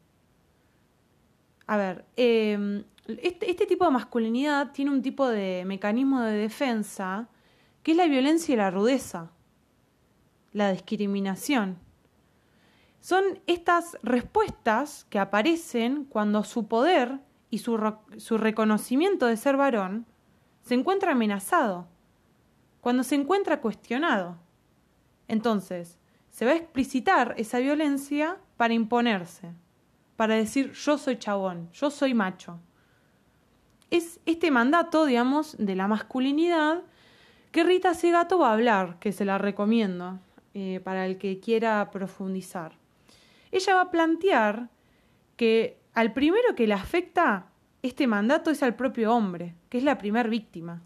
A 1.67 1.77
ver, 1.77 2.05
em, 2.15 2.83
este, 3.07 3.49
este, 3.49 3.65
tipo 3.65 3.85
de 3.85 3.91
masculinidad 3.91 4.71
tiene 4.71 4.91
un 4.91 5.01
tipo 5.01 5.27
de 5.27 5.63
mecanismo 5.65 6.21
de 6.21 6.33
defensa 6.33 7.29
que 7.83 7.91
es 7.91 7.97
la 7.97 8.07
violencia 8.07 8.53
y 8.53 8.57
la 8.57 8.71
rudeza, 8.71 9.31
la 10.51 10.71
discriminación. 10.71 11.77
Son 12.99 13.23
estas 13.47 13.97
respuestas 14.03 15.05
que 15.09 15.17
aparecen 15.17 16.05
cuando 16.05 16.43
su 16.43 16.67
poder 16.67 17.19
y 17.49 17.59
su, 17.59 17.79
su 18.17 18.37
reconocimiento 18.37 19.25
de 19.25 19.37
ser 19.37 19.57
varón 19.57 20.05
se 20.61 20.75
encuentra 20.75 21.13
amenazado, 21.13 21.87
cuando 22.81 23.03
se 23.03 23.15
encuentra 23.15 23.61
cuestionado. 23.61 24.37
Entonces, 25.27 25.97
se 26.31 26.45
va 26.45 26.51
a 26.51 26.55
explicitar 26.55 27.35
esa 27.37 27.59
violencia 27.59 28.37
para 28.57 28.73
imponerse, 28.73 29.53
para 30.15 30.35
decir 30.35 30.71
yo 30.71 30.97
soy 30.97 31.17
chabón, 31.17 31.69
yo 31.73 31.91
soy 31.91 32.13
macho. 32.13 32.59
Es 33.89 34.19
este 34.25 34.49
mandato, 34.49 35.05
digamos, 35.05 35.55
de 35.59 35.75
la 35.75 35.87
masculinidad 35.87 36.83
que 37.51 37.63
Rita 37.63 37.93
Segato 37.93 38.39
va 38.39 38.49
a 38.49 38.53
hablar, 38.53 38.97
que 38.99 39.11
se 39.11 39.25
la 39.25 39.37
recomiendo 39.37 40.19
eh, 40.53 40.79
para 40.83 41.05
el 41.05 41.17
que 41.17 41.39
quiera 41.39 41.91
profundizar. 41.91 42.73
Ella 43.51 43.75
va 43.75 43.81
a 43.81 43.91
plantear 43.91 44.69
que 45.35 45.81
al 45.93 46.13
primero 46.13 46.55
que 46.55 46.67
le 46.67 46.73
afecta 46.73 47.47
este 47.81 48.07
mandato 48.07 48.51
es 48.51 48.63
al 48.63 48.75
propio 48.75 49.13
hombre, 49.13 49.55
que 49.69 49.79
es 49.79 49.83
la 49.83 49.97
primer 49.97 50.29
víctima. 50.29 50.81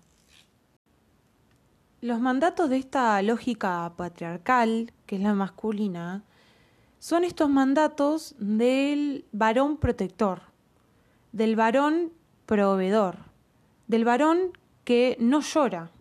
Los 2.02 2.20
mandatos 2.20 2.70
de 2.70 2.78
esta 2.78 3.22
lógica 3.22 3.94
patriarcal, 3.96 4.92
que 5.06 5.16
es 5.16 5.22
la 5.22 5.34
masculina, 5.34 6.24
son 7.00 7.24
estos 7.24 7.50
mandatos 7.50 8.36
del 8.40 9.26
varón 9.32 9.78
protector, 9.78 10.42
del 11.32 11.56
varón 11.56 12.12
proveedor, 12.46 13.18
del 13.88 14.06
varón 14.06 14.52
que 14.84 15.18
no 15.20 15.42
llora, 15.42 15.92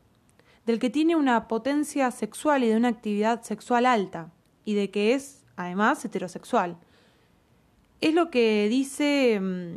del 0.67 0.79
que 0.79 0.91
tiene 0.91 1.17
una 1.17 1.49
potencia 1.49 2.11
sexual 2.11 2.65
y 2.65 2.69
de 2.69 2.77
una 2.77 2.89
actividad 2.89 3.43
sexual 3.43 3.87
alta, 3.87 4.31
y 4.65 4.75
de 4.75 4.91
que 4.91 5.15
es, 5.15 5.45
además, 5.57 6.05
heterosexual. 6.05 6.79
Es 8.01 8.15
lo 8.15 8.31
que 8.31 8.69
dice 8.69 9.41
mm, 9.41 9.77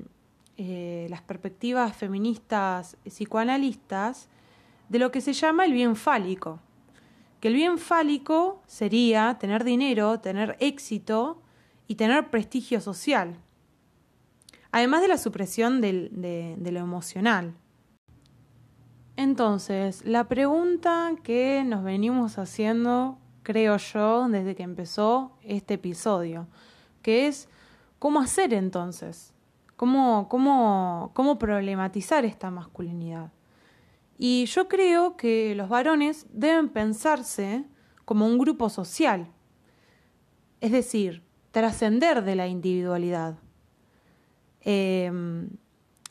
eh, 0.58 1.08
las 1.10 1.22
perspectivas 1.22 1.96
feministas 1.96 2.98
psicoanalistas 3.04 4.30
de 4.90 5.00
lo 5.00 5.12
que 5.12 5.22
se 5.22 5.34
llama 5.34 5.66
el 5.66 5.74
bien 5.74 5.96
fálico. 5.96 6.60
Que 7.40 7.50
el 7.50 7.54
bien 7.54 7.78
fálico 7.78 8.62
sería 8.68 9.38
tener 9.40 9.64
dinero, 9.64 10.20
tener 10.20 10.58
éxito 10.60 11.42
y 11.88 11.96
tener 11.96 12.30
prestigio 12.30 12.82
social. 12.82 13.38
Además 14.72 15.02
de 15.02 15.08
la 15.08 15.18
supresión 15.18 15.82
de, 15.82 16.56
de 16.58 16.72
lo 16.72 16.80
emocional. 16.80 17.54
Entonces, 19.16 20.06
la 20.06 20.28
pregunta 20.28 21.12
que 21.24 21.64
nos 21.66 21.84
venimos 21.84 22.38
haciendo, 22.38 23.18
creo 23.42 23.78
yo, 23.78 24.28
desde 24.30 24.56
que 24.56 24.62
empezó 24.62 25.32
este 25.42 25.76
episodio, 25.76 26.48
que 27.02 27.28
es, 27.28 27.50
¿cómo 27.98 28.20
hacer 28.20 28.54
entonces? 28.54 29.34
¿Cómo, 29.76 30.28
cómo, 30.30 31.12
cómo 31.14 31.40
problematizar 31.40 32.26
esta 32.26 32.52
masculinidad? 32.52 33.32
Y 34.18 34.46
yo 34.46 34.68
creo 34.68 35.16
que 35.16 35.54
los 35.56 35.70
varones 35.70 36.26
deben 36.32 36.70
pensarse 36.70 37.66
como 38.06 38.26
un 38.26 38.38
grupo 38.38 38.70
social, 38.70 39.28
es 40.62 40.72
decir, 40.72 41.24
trascender 41.52 42.24
de 42.24 42.36
la 42.36 42.48
individualidad. 42.48 43.36
Em, 44.62 45.50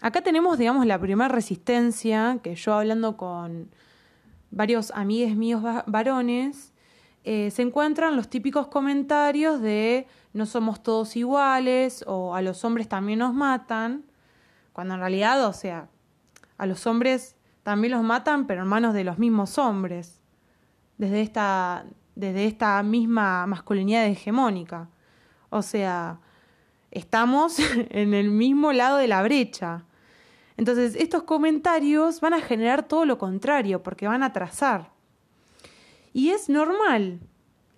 acá 0.01 0.21
tenemos, 0.21 0.59
digamos, 0.59 0.87
la 0.87 1.01
primera 1.01 1.29
resistencia 1.29 2.39
que 2.43 2.55
yo 2.55 2.75
hablando 2.75 3.17
con 3.17 3.71
varios 4.51 4.91
amigos 4.93 5.37
míos 5.37 5.63
varones, 5.87 6.73
eh, 7.25 7.51
se 7.51 7.63
encuentran 7.63 8.17
los 8.17 8.29
típicos 8.29 8.69
comentarios 8.69 9.61
de 9.61 10.07
no 10.33 10.47
somos 10.47 10.83
todos 10.83 11.17
iguales 11.17 12.05
o 12.07 12.35
a 12.35 12.43
los 12.43 12.65
hombres 12.65 12.89
también 12.89 13.19
nos 13.19 13.35
matan, 13.35 14.05
cuando 14.73 14.95
en 14.95 15.01
realidad, 15.01 15.47
o 15.47 15.53
sea, 15.53 15.89
a 16.59 16.67
los 16.67 16.87
hombres 16.87 17.36
también 17.67 17.95
los 17.95 18.05
matan, 18.05 18.47
pero 18.47 18.63
en 18.63 18.69
manos 18.69 18.95
de 18.95 19.03
los 19.03 19.19
mismos 19.19 19.59
hombres, 19.59 20.21
desde 20.99 21.21
esta, 21.21 21.85
desde 22.15 22.45
esta 22.45 22.81
misma 22.85 23.45
masculinidad 23.49 24.07
hegemónica. 24.07 24.89
O 25.51 25.63
sea, 25.63 26.21
estamos 26.93 27.59
en 27.91 28.15
el 28.15 28.31
mismo 28.31 28.73
lado 28.73 28.99
de 28.99 29.09
la 29.09 29.21
brecha. 29.25 29.83
Entonces, 30.57 30.95
estos 30.95 31.25
comentarios 31.25 32.21
van 32.21 32.35
a 32.35 32.41
generar 32.41 32.87
todo 32.87 33.05
lo 33.05 33.19
contrario, 33.19 33.83
porque 33.83 34.07
van 34.07 34.23
a 34.23 34.33
trazar. 34.33 34.93
Y 36.13 36.31
es 36.31 36.49
normal 36.49 37.19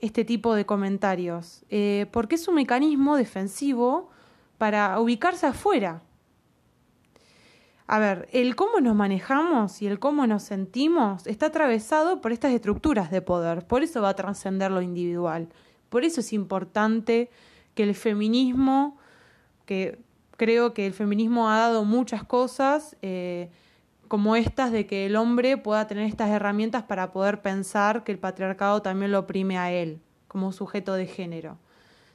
este 0.00 0.22
tipo 0.22 0.54
de 0.54 0.66
comentarios, 0.66 1.64
eh, 1.70 2.04
porque 2.12 2.34
es 2.34 2.46
un 2.46 2.56
mecanismo 2.56 3.16
defensivo 3.16 4.10
para 4.58 5.00
ubicarse 5.00 5.46
afuera. 5.46 6.02
A 7.90 7.98
ver, 7.98 8.28
el 8.32 8.54
cómo 8.54 8.80
nos 8.80 8.94
manejamos 8.94 9.80
y 9.80 9.86
el 9.86 9.98
cómo 9.98 10.26
nos 10.26 10.42
sentimos 10.42 11.26
está 11.26 11.46
atravesado 11.46 12.20
por 12.20 12.32
estas 12.32 12.52
estructuras 12.52 13.10
de 13.10 13.22
poder, 13.22 13.66
por 13.66 13.82
eso 13.82 14.02
va 14.02 14.10
a 14.10 14.14
trascender 14.14 14.70
lo 14.70 14.82
individual. 14.82 15.48
Por 15.88 16.04
eso 16.04 16.20
es 16.20 16.34
importante 16.34 17.30
que 17.74 17.84
el 17.84 17.94
feminismo, 17.94 18.98
que 19.64 19.98
creo 20.36 20.74
que 20.74 20.86
el 20.86 20.92
feminismo 20.92 21.48
ha 21.50 21.56
dado 21.56 21.86
muchas 21.86 22.24
cosas, 22.24 22.94
eh, 23.00 23.48
como 24.06 24.36
estas 24.36 24.70
de 24.70 24.86
que 24.86 25.06
el 25.06 25.16
hombre 25.16 25.56
pueda 25.56 25.86
tener 25.86 26.04
estas 26.04 26.28
herramientas 26.28 26.82
para 26.82 27.10
poder 27.10 27.40
pensar 27.40 28.04
que 28.04 28.12
el 28.12 28.18
patriarcado 28.18 28.82
también 28.82 29.12
lo 29.12 29.20
oprime 29.20 29.56
a 29.56 29.72
él 29.72 30.02
como 30.28 30.52
sujeto 30.52 30.92
de 30.92 31.06
género. 31.06 31.56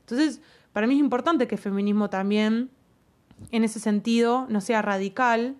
Entonces, 0.01 0.39
para 0.71 0.85
mí 0.85 0.93
es 0.93 0.99
importante 0.99 1.47
que 1.47 1.55
el 1.55 1.61
feminismo 1.61 2.11
también, 2.11 2.69
en 3.49 3.63
ese 3.63 3.79
sentido, 3.79 4.45
no 4.49 4.61
sea 4.61 4.83
radical, 4.83 5.55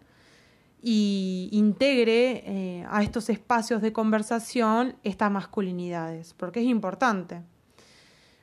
y 0.85 1.47
integre 1.53 2.43
eh, 2.45 2.85
a 2.89 3.03
estos 3.03 3.29
espacios 3.29 3.81
de 3.81 3.93
conversación 3.93 4.97
estas 5.03 5.31
masculinidades, 5.31 6.33
porque 6.33 6.59
es 6.59 6.65
importante. 6.67 7.41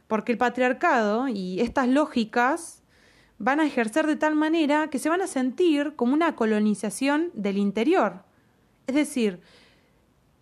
Porque 0.09 0.33
el 0.33 0.39
patriarcado 0.39 1.29
y 1.29 1.61
estas 1.61 1.87
lógicas 1.87 2.83
van 3.37 3.61
a 3.61 3.67
ejercer 3.67 4.07
de 4.07 4.17
tal 4.17 4.37
manera 4.37 4.89
que 4.89 4.99
se 4.99 5.11
van 5.11 5.21
a 5.21 5.27
sentir 5.27 5.95
como 5.97 6.15
una 6.15 6.35
colonización 6.35 7.31
del 7.35 7.59
interior. 7.59 8.25
Es 8.87 8.95
decir, 8.95 9.41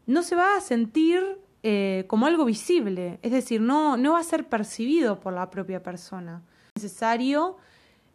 no 0.06 0.22
se 0.22 0.36
va 0.36 0.56
a 0.56 0.60
sentir 0.60 1.20
eh, 1.64 2.04
como 2.06 2.26
algo 2.26 2.44
visible, 2.44 3.18
es 3.22 3.32
decir, 3.32 3.60
no, 3.60 3.96
no 3.96 4.12
va 4.12 4.20
a 4.20 4.24
ser 4.24 4.48
percibido 4.48 5.18
por 5.18 5.32
la 5.32 5.50
propia 5.50 5.82
persona. 5.82 6.44
Es 6.76 6.84
necesario 6.84 7.56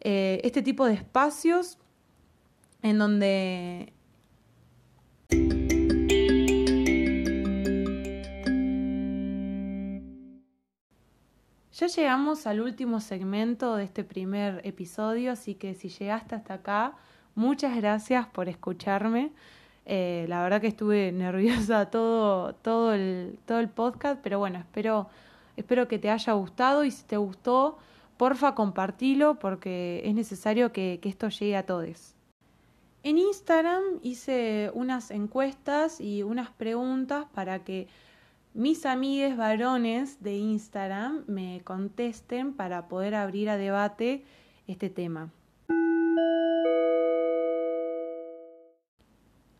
eh, 0.00 0.40
este 0.42 0.62
tipo 0.62 0.86
de 0.86 0.94
espacios 0.94 1.78
en 2.84 2.98
donde 2.98 3.92
Ya 11.72 11.88
llegamos 11.88 12.46
al 12.46 12.60
último 12.60 13.00
segmento 13.00 13.74
de 13.74 13.84
este 13.84 14.04
primer 14.04 14.60
episodio, 14.64 15.32
así 15.32 15.56
que 15.56 15.74
si 15.74 15.88
llegaste 15.88 16.36
hasta 16.36 16.54
acá, 16.54 16.92
muchas 17.34 17.74
gracias 17.76 18.26
por 18.28 18.48
escucharme. 18.48 19.32
Eh, 19.86 20.26
la 20.28 20.42
verdad 20.42 20.60
que 20.60 20.68
estuve 20.68 21.10
nerviosa 21.26 21.90
todo, 21.90 22.54
todo, 22.54 22.94
el, 22.94 23.38
todo 23.46 23.58
el 23.60 23.70
podcast, 23.70 24.20
pero 24.22 24.38
bueno, 24.38 24.58
espero, 24.60 25.08
espero 25.56 25.88
que 25.88 25.98
te 25.98 26.10
haya 26.10 26.32
gustado 26.34 26.84
y 26.84 26.90
si 26.90 27.02
te 27.04 27.16
gustó, 27.16 27.78
porfa 28.18 28.54
compartilo 28.54 29.38
porque 29.38 30.02
es 30.04 30.14
necesario 30.14 30.70
que, 30.70 31.00
que 31.02 31.08
esto 31.08 31.28
llegue 31.28 31.56
a 31.56 31.66
todos. 31.66 32.13
En 33.04 33.18
Instagram 33.18 33.82
hice 34.00 34.70
unas 34.72 35.10
encuestas 35.10 36.00
y 36.00 36.22
unas 36.22 36.48
preguntas 36.48 37.26
para 37.34 37.62
que 37.62 37.86
mis 38.54 38.86
amigues 38.86 39.36
varones 39.36 40.22
de 40.22 40.36
Instagram 40.36 41.22
me 41.26 41.60
contesten 41.64 42.54
para 42.54 42.88
poder 42.88 43.14
abrir 43.14 43.50
a 43.50 43.58
debate 43.58 44.24
este 44.66 44.88
tema. 44.88 45.30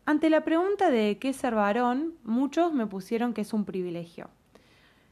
Ante 0.07 0.31
la 0.31 0.43
pregunta 0.43 0.89
de 0.89 1.19
qué 1.19 1.31
ser 1.31 1.53
varón, 1.53 2.15
muchos 2.23 2.73
me 2.73 2.87
pusieron 2.87 3.35
que 3.35 3.41
es 3.41 3.53
un 3.53 3.63
privilegio. 3.63 4.27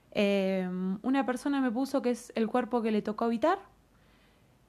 Em, 0.10 0.98
una 1.04 1.24
persona 1.24 1.62
me 1.62 1.70
puso 1.70 2.02
que 2.02 2.10
es 2.10 2.32
el 2.34 2.48
cuerpo 2.48 2.82
que 2.82 2.90
le 2.90 3.04
tocó 3.04 3.26
habitar, 3.26 3.60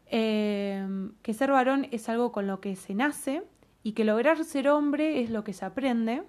em, 0.05 1.13
que 1.23 1.33
ser 1.33 1.51
varón 1.51 1.87
es 1.93 2.11
algo 2.11 2.31
con 2.31 2.47
lo 2.47 2.61
que 2.61 2.77
se 2.77 2.95
nace 2.95 3.43
y 3.85 3.93
que 3.93 4.03
lograr 4.03 4.43
ser 4.45 4.69
hombre 4.71 5.23
es 5.23 5.31
lo 5.31 5.45
que 5.45 5.53
se 5.53 5.65
aprende. 5.65 6.25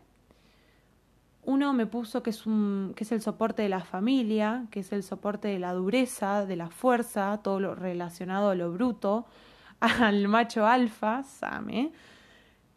Uno 1.44 1.74
me 1.74 1.88
puso 1.88 2.22
que 2.22 2.32
es, 2.32 2.46
un, 2.46 2.94
que 2.96 3.06
es 3.06 3.12
el 3.14 3.22
soporte 3.22 3.62
de 3.62 3.70
la 3.70 3.80
familia, 3.80 4.68
que 4.72 4.82
es 4.82 4.92
el 4.92 5.04
soporte 5.04 5.48
de 5.48 5.58
la 5.58 5.74
dureza, 5.74 6.46
de 6.46 6.58
la 6.58 6.70
fuerza, 6.70 7.40
todo 7.42 7.62
lo 7.62 7.74
relacionado 7.74 8.50
a 8.50 8.56
lo 8.56 8.74
bruto, 8.74 9.26
al 9.80 10.28
macho 10.28 10.68
alfa, 10.68 11.24
Same. 11.24 11.94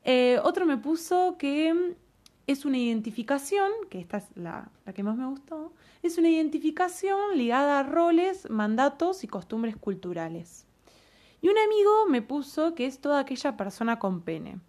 Eh, 0.05 0.39
otro 0.45 0.64
me 0.64 0.76
puso 0.76 1.37
que 1.39 1.97
es 2.47 2.64
una 2.64 2.79
identificación, 2.79 3.70
que 3.91 3.99
esta 3.99 4.18
es 4.18 4.29
la, 4.37 4.70
la 4.87 4.93
que 4.93 5.03
más 5.03 5.16
me 5.16 5.26
gustó, 5.26 5.72
es 6.05 6.18
una 6.18 6.31
identificación 6.31 7.37
ligada 7.37 7.81
a 7.81 7.83
roles, 7.83 8.49
mandatos 8.49 9.24
y 9.24 9.26
costumbres 9.26 9.76
culturales. 9.76 10.66
Y 11.41 11.49
un 11.49 11.59
amigo 11.59 12.07
me 12.09 12.22
puso 12.22 12.74
que 12.74 12.87
es 12.87 13.01
toda 13.01 13.20
aquella 13.20 13.57
persona 13.57 13.99
con 13.99 14.22
pene. 14.22 14.61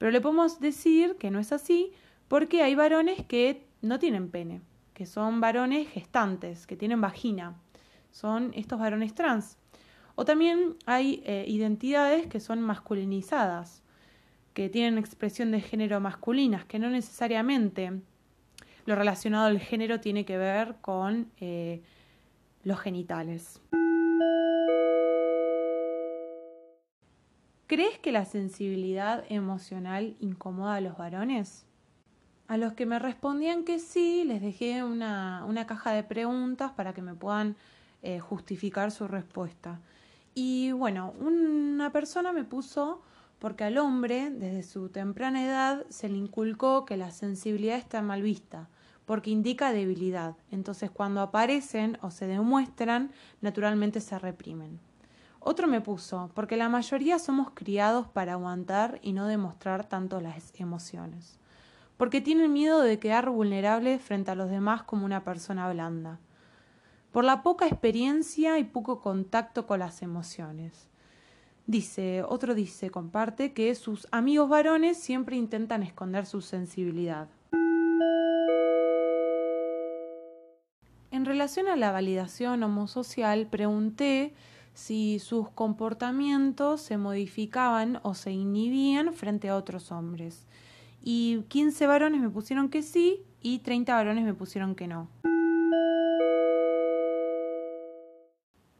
Pero 0.00 0.12
le 0.12 0.22
podemos 0.22 0.60
decir 0.60 1.16
que 1.16 1.30
no 1.30 1.38
es 1.38 1.52
así 1.52 1.92
porque 2.26 2.62
hay 2.62 2.74
varones 2.74 3.22
que 3.26 3.66
no 3.82 3.98
tienen 3.98 4.30
pene, 4.30 4.62
que 4.94 5.04
son 5.04 5.42
varones 5.42 5.88
gestantes, 5.88 6.66
que 6.66 6.74
tienen 6.74 7.02
vagina. 7.02 7.54
Son 8.10 8.50
estos 8.54 8.80
varones 8.80 9.14
trans. 9.14 9.58
O 10.14 10.24
también 10.24 10.76
hay 10.86 11.22
eh, 11.26 11.44
identidades 11.46 12.26
que 12.28 12.40
son 12.40 12.62
masculinizadas, 12.62 13.82
que 14.54 14.70
tienen 14.70 14.96
expresión 14.96 15.50
de 15.50 15.60
género 15.60 16.00
masculinas, 16.00 16.64
que 16.64 16.78
no 16.78 16.88
necesariamente 16.88 18.00
lo 18.86 18.94
relacionado 18.94 19.48
al 19.48 19.60
género 19.60 20.00
tiene 20.00 20.24
que 20.24 20.38
ver 20.38 20.76
con 20.80 21.30
eh, 21.42 21.82
los 22.64 22.80
genitales. 22.80 23.60
¿Crees 27.70 28.00
que 28.00 28.10
la 28.10 28.24
sensibilidad 28.24 29.22
emocional 29.28 30.16
incomoda 30.18 30.74
a 30.74 30.80
los 30.80 30.98
varones? 30.98 31.66
A 32.48 32.56
los 32.56 32.72
que 32.72 32.84
me 32.84 32.98
respondían 32.98 33.62
que 33.62 33.78
sí, 33.78 34.24
les 34.24 34.42
dejé 34.42 34.82
una, 34.82 35.64
caja 35.68 35.92
de 35.92 36.02
preguntas 36.02 36.72
para 36.72 36.94
que 36.94 37.00
me 37.00 37.14
puedan 37.14 37.54
eh, 38.02 38.18
justificar 38.18 38.90
su 38.90 39.06
respuesta. 39.06 39.78
Y 40.34 40.72
bueno, 40.72 41.14
una 41.20 41.92
persona 41.92 42.32
me 42.32 42.42
puso 42.42 43.02
porque 43.38 43.62
al 43.62 43.78
hombre, 43.78 44.30
desde 44.30 44.64
su 44.64 44.88
temprana 44.88 45.44
edad, 45.44 45.86
se 45.90 46.08
le 46.08 46.16
inculcó 46.16 46.84
que 46.84 46.96
la 46.96 47.12
sensibilidad 47.12 47.78
está 47.78 48.02
mal 48.02 48.20
vista, 48.20 48.68
porque 49.06 49.30
indica 49.30 49.70
debilidad. 49.70 50.34
Entonces, 50.50 50.90
cuando 50.90 51.20
aparecen 51.20 51.98
o 52.02 52.10
se 52.10 52.26
demuestran, 52.26 53.12
naturalmente 53.40 54.00
se 54.00 54.18
reprimen. 54.18 54.89
Otro 55.40 55.66
me 55.66 55.80
puso, 55.80 56.30
porque 56.34 56.56
la 56.56 56.68
mayoría 56.68 57.18
somos 57.18 57.50
criados 57.54 58.06
para 58.06 58.32
aguantar 58.32 59.00
y 59.02 59.12
no 59.12 59.26
demostrar 59.26 59.88
tanto 59.88 60.20
las 60.20 60.52
emociones 60.60 61.40
porque 62.00 62.22
tienen 62.22 62.54
miedo 62.54 62.80
de 62.80 62.98
quedar 62.98 63.28
vulnerables 63.28 64.00
frente 64.00 64.30
a 64.30 64.34
los 64.34 64.48
demás 64.48 64.84
como 64.84 65.04
una 65.04 65.22
persona 65.22 65.70
blanda, 65.70 66.18
por 67.12 67.24
la 67.24 67.42
poca 67.42 67.66
experiencia 67.66 68.58
y 68.58 68.64
poco 68.64 69.02
contacto 69.02 69.66
con 69.66 69.80
las 69.80 70.00
emociones. 70.00 70.88
Dice, 71.66 72.22
otro 72.22 72.54
dice, 72.54 72.88
comparte, 72.88 73.52
que 73.52 73.74
sus 73.74 74.08
amigos 74.12 74.48
varones 74.48 74.96
siempre 74.96 75.36
intentan 75.36 75.82
esconder 75.82 76.24
su 76.24 76.40
sensibilidad. 76.40 77.28
En 81.10 81.26
relación 81.26 81.68
a 81.68 81.76
la 81.76 81.92
validación 81.92 82.62
homosocial, 82.62 83.46
pregunté 83.46 84.32
si 84.74 85.18
sus 85.18 85.48
comportamientos 85.50 86.80
se 86.80 86.96
modificaban 86.96 88.00
o 88.02 88.14
se 88.14 88.32
inhibían 88.32 89.12
frente 89.12 89.48
a 89.48 89.56
otros 89.56 89.92
hombres 89.92 90.46
y 91.02 91.42
15 91.48 91.86
varones 91.86 92.20
me 92.20 92.30
pusieron 92.30 92.68
que 92.68 92.82
sí 92.82 93.22
y 93.40 93.60
30 93.60 93.94
varones 93.94 94.24
me 94.24 94.34
pusieron 94.34 94.74
que 94.74 94.86
no. 94.86 95.08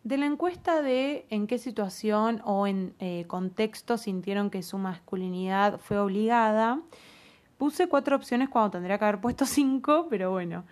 De 0.03 0.17
la 0.17 0.27
encuesta 0.27 0.83
de 0.83 1.27
en 1.31 1.47
qué 1.47 1.59
situación 1.59 2.41
o 2.45 2.67
en 2.67 2.95
eh, 2.99 3.27
contexto 3.29 3.97
sintieron 3.97 4.51
que 4.51 4.63
su 4.63 4.77
masculinidad 4.79 5.79
fue 5.79 5.99
obligada, 5.99 6.81
puse 7.59 7.89
cuatro 7.89 8.17
opciones 8.17 8.49
cuando 8.49 8.73
tendría 8.73 8.99
que 8.99 9.05
haber 9.05 9.21
puesto 9.21 9.45
cinco, 9.47 10.07
pero 10.11 10.31
bueno. 10.31 10.65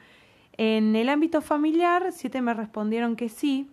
En 0.56 0.96
el 0.96 1.08
ámbito 1.08 1.40
familiar, 1.40 2.10
siete 2.10 2.42
me 2.42 2.52
respondieron 2.52 3.14
que 3.14 3.28
sí. 3.28 3.70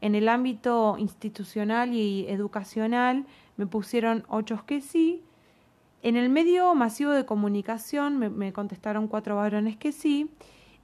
En 0.00 0.14
el 0.14 0.28
ámbito 0.28 0.96
institucional 0.98 1.92
y 1.94 2.26
educacional 2.28 3.26
me 3.56 3.66
pusieron 3.66 4.24
ocho 4.28 4.64
que 4.66 4.80
sí 4.80 5.22
en 6.06 6.16
el 6.16 6.28
medio 6.28 6.72
masivo 6.76 7.10
de 7.10 7.26
comunicación 7.26 8.18
me, 8.18 8.52
contestaron 8.52 9.08
cuatro 9.08 9.34
varones 9.34 9.76
que 9.76 9.90
sí 9.90 10.30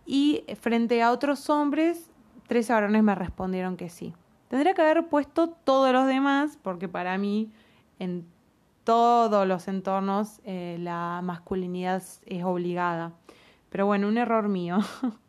y 0.05 0.45
frente 0.61 1.01
a 1.01 1.13
otros 1.13 1.49
hombres, 1.49 2.11
tres 2.49 2.69
varones 2.69 3.05
me 3.05 3.15
respondieron 3.15 3.77
que 3.77 3.89
sí. 3.89 4.15
Tendría 4.49 4.75
que 4.75 4.83
haber 4.83 5.07
puesto 5.07 5.49
todos 5.49 5.93
los 5.93 6.09
demás 6.09 6.59
porque 6.61 6.89
para 6.89 7.17
mí 7.19 7.53
en 8.01 8.27
todos 8.83 9.47
los 9.47 9.69
entornos 9.69 10.41
eh, 10.43 10.77
la 10.81 11.21
masculinidad 11.23 12.03
es 12.27 12.43
obligada. 12.43 13.13
Pero 13.71 13.87
bueno, 13.87 14.09
un 14.09 14.19
error 14.19 14.49
mío. 14.49 14.79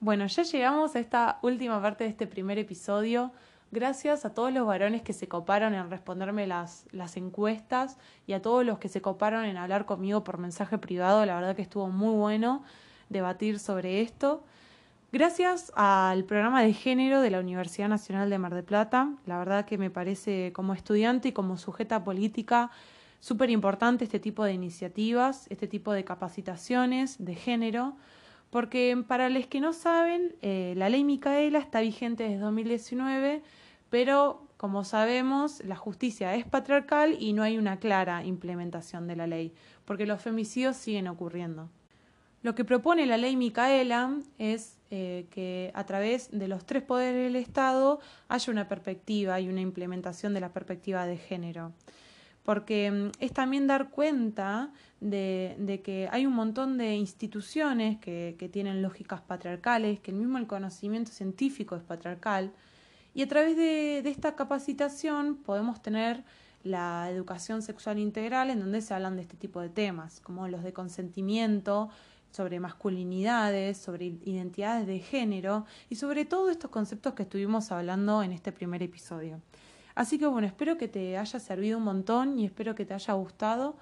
bueno, 0.00 0.26
ya 0.26 0.42
llegamos 0.42 0.94
a 0.94 0.98
esta 0.98 1.38
última 1.42 1.80
parte 1.80 2.04
de 2.04 2.10
este 2.10 2.26
primer 2.26 2.58
episodio. 2.58 3.32
Gracias 3.72 4.24
a 4.24 4.34
todos 4.34 4.52
los 4.52 4.66
varones 4.66 5.02
que 5.02 5.12
se 5.12 5.26
coparon 5.26 5.74
en 5.74 5.90
responderme 5.90 6.46
las, 6.46 6.86
encuestas 7.16 7.98
y 8.26 8.34
a 8.34 8.42
todos 8.42 8.64
los 8.64 8.78
que 8.78 8.88
se 8.88 9.00
coparon 9.00 9.44
en 9.44 9.56
hablar 9.56 9.86
conmigo 9.86 10.22
por 10.22 10.38
mensaje 10.38 10.78
privado. 10.78 11.24
La 11.26 11.34
verdad 11.34 11.56
que 11.56 11.62
estuvo 11.62 11.88
muy 11.88 12.14
bueno 12.14 12.62
debatir 13.08 13.58
sobre 13.58 14.02
esto. 14.02 14.44
Gracias 15.12 15.72
al 15.74 16.24
programa 16.24 16.62
de 16.62 16.74
género 16.74 17.20
de 17.20 17.30
la 17.30 17.40
Universidad 17.40 17.88
Nacional 17.88 18.28
de 18.28 18.38
Mar 18.38 18.54
del 18.54 18.64
Plata. 18.64 19.12
La 19.24 19.38
verdad 19.38 19.64
que 19.64 19.78
me 19.78 19.90
parece 19.90 20.52
como 20.52 20.74
estudiante 20.74 21.28
y 21.28 21.32
como 21.32 21.56
sujeta 21.56 22.04
política 22.04 22.70
súper 23.20 23.50
importante 23.50 24.04
este 24.04 24.20
tipo 24.20 24.44
de 24.44 24.52
iniciativas, 24.52 25.46
este 25.48 25.66
tipo 25.66 25.92
de 25.92 26.04
capacitaciones 26.04 27.16
de 27.18 27.34
género, 27.34 27.96
porque 28.56 28.96
para 29.06 29.28
los 29.28 29.46
que 29.48 29.60
no 29.60 29.74
saben, 29.74 30.34
eh, 30.40 30.72
la 30.78 30.88
ley 30.88 31.04
Micaela 31.04 31.58
está 31.58 31.82
vigente 31.82 32.24
desde 32.24 32.38
2019, 32.38 33.42
pero 33.90 34.48
como 34.56 34.82
sabemos, 34.82 35.62
la 35.62 35.76
justicia 35.76 36.34
es 36.34 36.46
patriarcal 36.46 37.18
y 37.20 37.34
no 37.34 37.42
hay 37.42 37.58
una 37.58 37.78
clara 37.78 38.24
implementación 38.24 39.06
de 39.08 39.14
la 39.14 39.26
ley, 39.26 39.52
porque 39.84 40.06
los 40.06 40.22
femicidios 40.22 40.74
siguen 40.78 41.06
ocurriendo. 41.06 41.68
Lo 42.40 42.54
que 42.54 42.64
propone 42.64 43.04
la 43.04 43.18
ley 43.18 43.36
Micaela 43.36 44.16
es 44.38 44.78
eh, 44.90 45.26
que 45.30 45.70
a 45.74 45.84
través 45.84 46.30
de 46.30 46.48
los 46.48 46.64
tres 46.64 46.82
poderes 46.82 47.24
del 47.24 47.36
Estado 47.36 48.00
haya 48.26 48.50
una 48.50 48.68
perspectiva 48.68 49.38
y 49.38 49.50
una 49.50 49.60
implementación 49.60 50.32
de 50.32 50.40
la 50.40 50.54
perspectiva 50.54 51.04
de 51.04 51.18
género 51.18 51.74
porque 52.46 52.90
mm, 52.90 53.10
es 53.20 53.32
también 53.32 53.66
dar 53.66 53.90
cuenta 53.90 54.70
de, 55.00 55.80
que 55.84 56.08
hay 56.10 56.26
un 56.26 56.34
montón 56.34 56.78
de 56.78 56.94
instituciones 56.94 57.98
que, 57.98 58.50
tienen 58.52 58.82
lógicas 58.82 59.20
patriarcales, 59.20 60.00
que 60.00 60.10
el 60.10 60.16
mismo 60.16 60.38
el 60.38 60.46
conocimiento 60.46 61.10
científico 61.12 61.76
es 61.76 61.82
patriarcal, 61.82 62.52
y 63.14 63.22
a 63.22 63.28
través 63.28 63.56
de, 63.56 63.98
esta 64.00 64.36
capacitación 64.36 65.36
podemos 65.36 65.82
tener 65.82 66.24
la 66.64 67.08
educación 67.10 67.62
sexual 67.62 67.98
integral 67.98 68.50
en 68.50 68.60
donde 68.60 68.80
se 68.80 68.92
hablan 68.92 69.16
de 69.16 69.22
este 69.22 69.36
tipo 69.36 69.60
de 69.60 69.68
temas, 69.68 70.20
como 70.20 70.48
los 70.48 70.62
de 70.62 70.72
consentimiento, 70.72 71.88
sobre 72.30 72.60
masculinidades, 72.60 73.78
sobre 73.78 74.06
identidades 74.24 74.86
de 74.86 74.98
género 74.98 75.64
y 75.88 75.94
sobre 75.94 76.24
todos 76.24 76.50
estos 76.50 76.70
conceptos 76.70 77.14
que 77.14 77.22
estuvimos 77.22 77.72
hablando 77.72 78.22
en 78.22 78.32
este 78.32 78.52
primer 78.52 78.82
episodio. 78.82 79.40
Así 79.94 80.18
que 80.18 80.26
bueno, 80.26 80.46
espero 80.46 80.76
que 80.76 80.88
te 80.88 81.16
haya 81.16 81.40
servido 81.40 81.78
un 81.78 81.84
montón 81.84 82.38
y 82.38 82.44
espero 82.44 82.74
que 82.74 82.84
te 82.84 82.92
haya 82.92 83.14
gustado. 83.14 83.76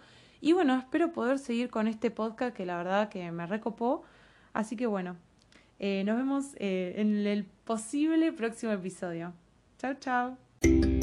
Y 0.44 0.52
bueno, 0.52 0.76
espero 0.76 1.10
poder 1.10 1.38
seguir 1.38 1.70
con 1.70 1.88
este 1.88 2.10
podcast 2.10 2.54
que 2.54 2.66
la 2.66 2.76
verdad 2.76 3.08
que 3.08 3.32
me 3.32 3.46
recopó. 3.46 4.02
Así 4.52 4.76
que 4.76 4.84
bueno, 4.84 5.16
eh, 5.78 6.02
nos 6.04 6.18
vemos 6.18 6.54
eh, 6.56 6.96
en 6.98 7.26
el 7.26 7.44
posible 7.64 8.30
próximo 8.30 8.70
episodio. 8.72 9.32
Chao, 9.78 9.94
chao. 9.94 10.93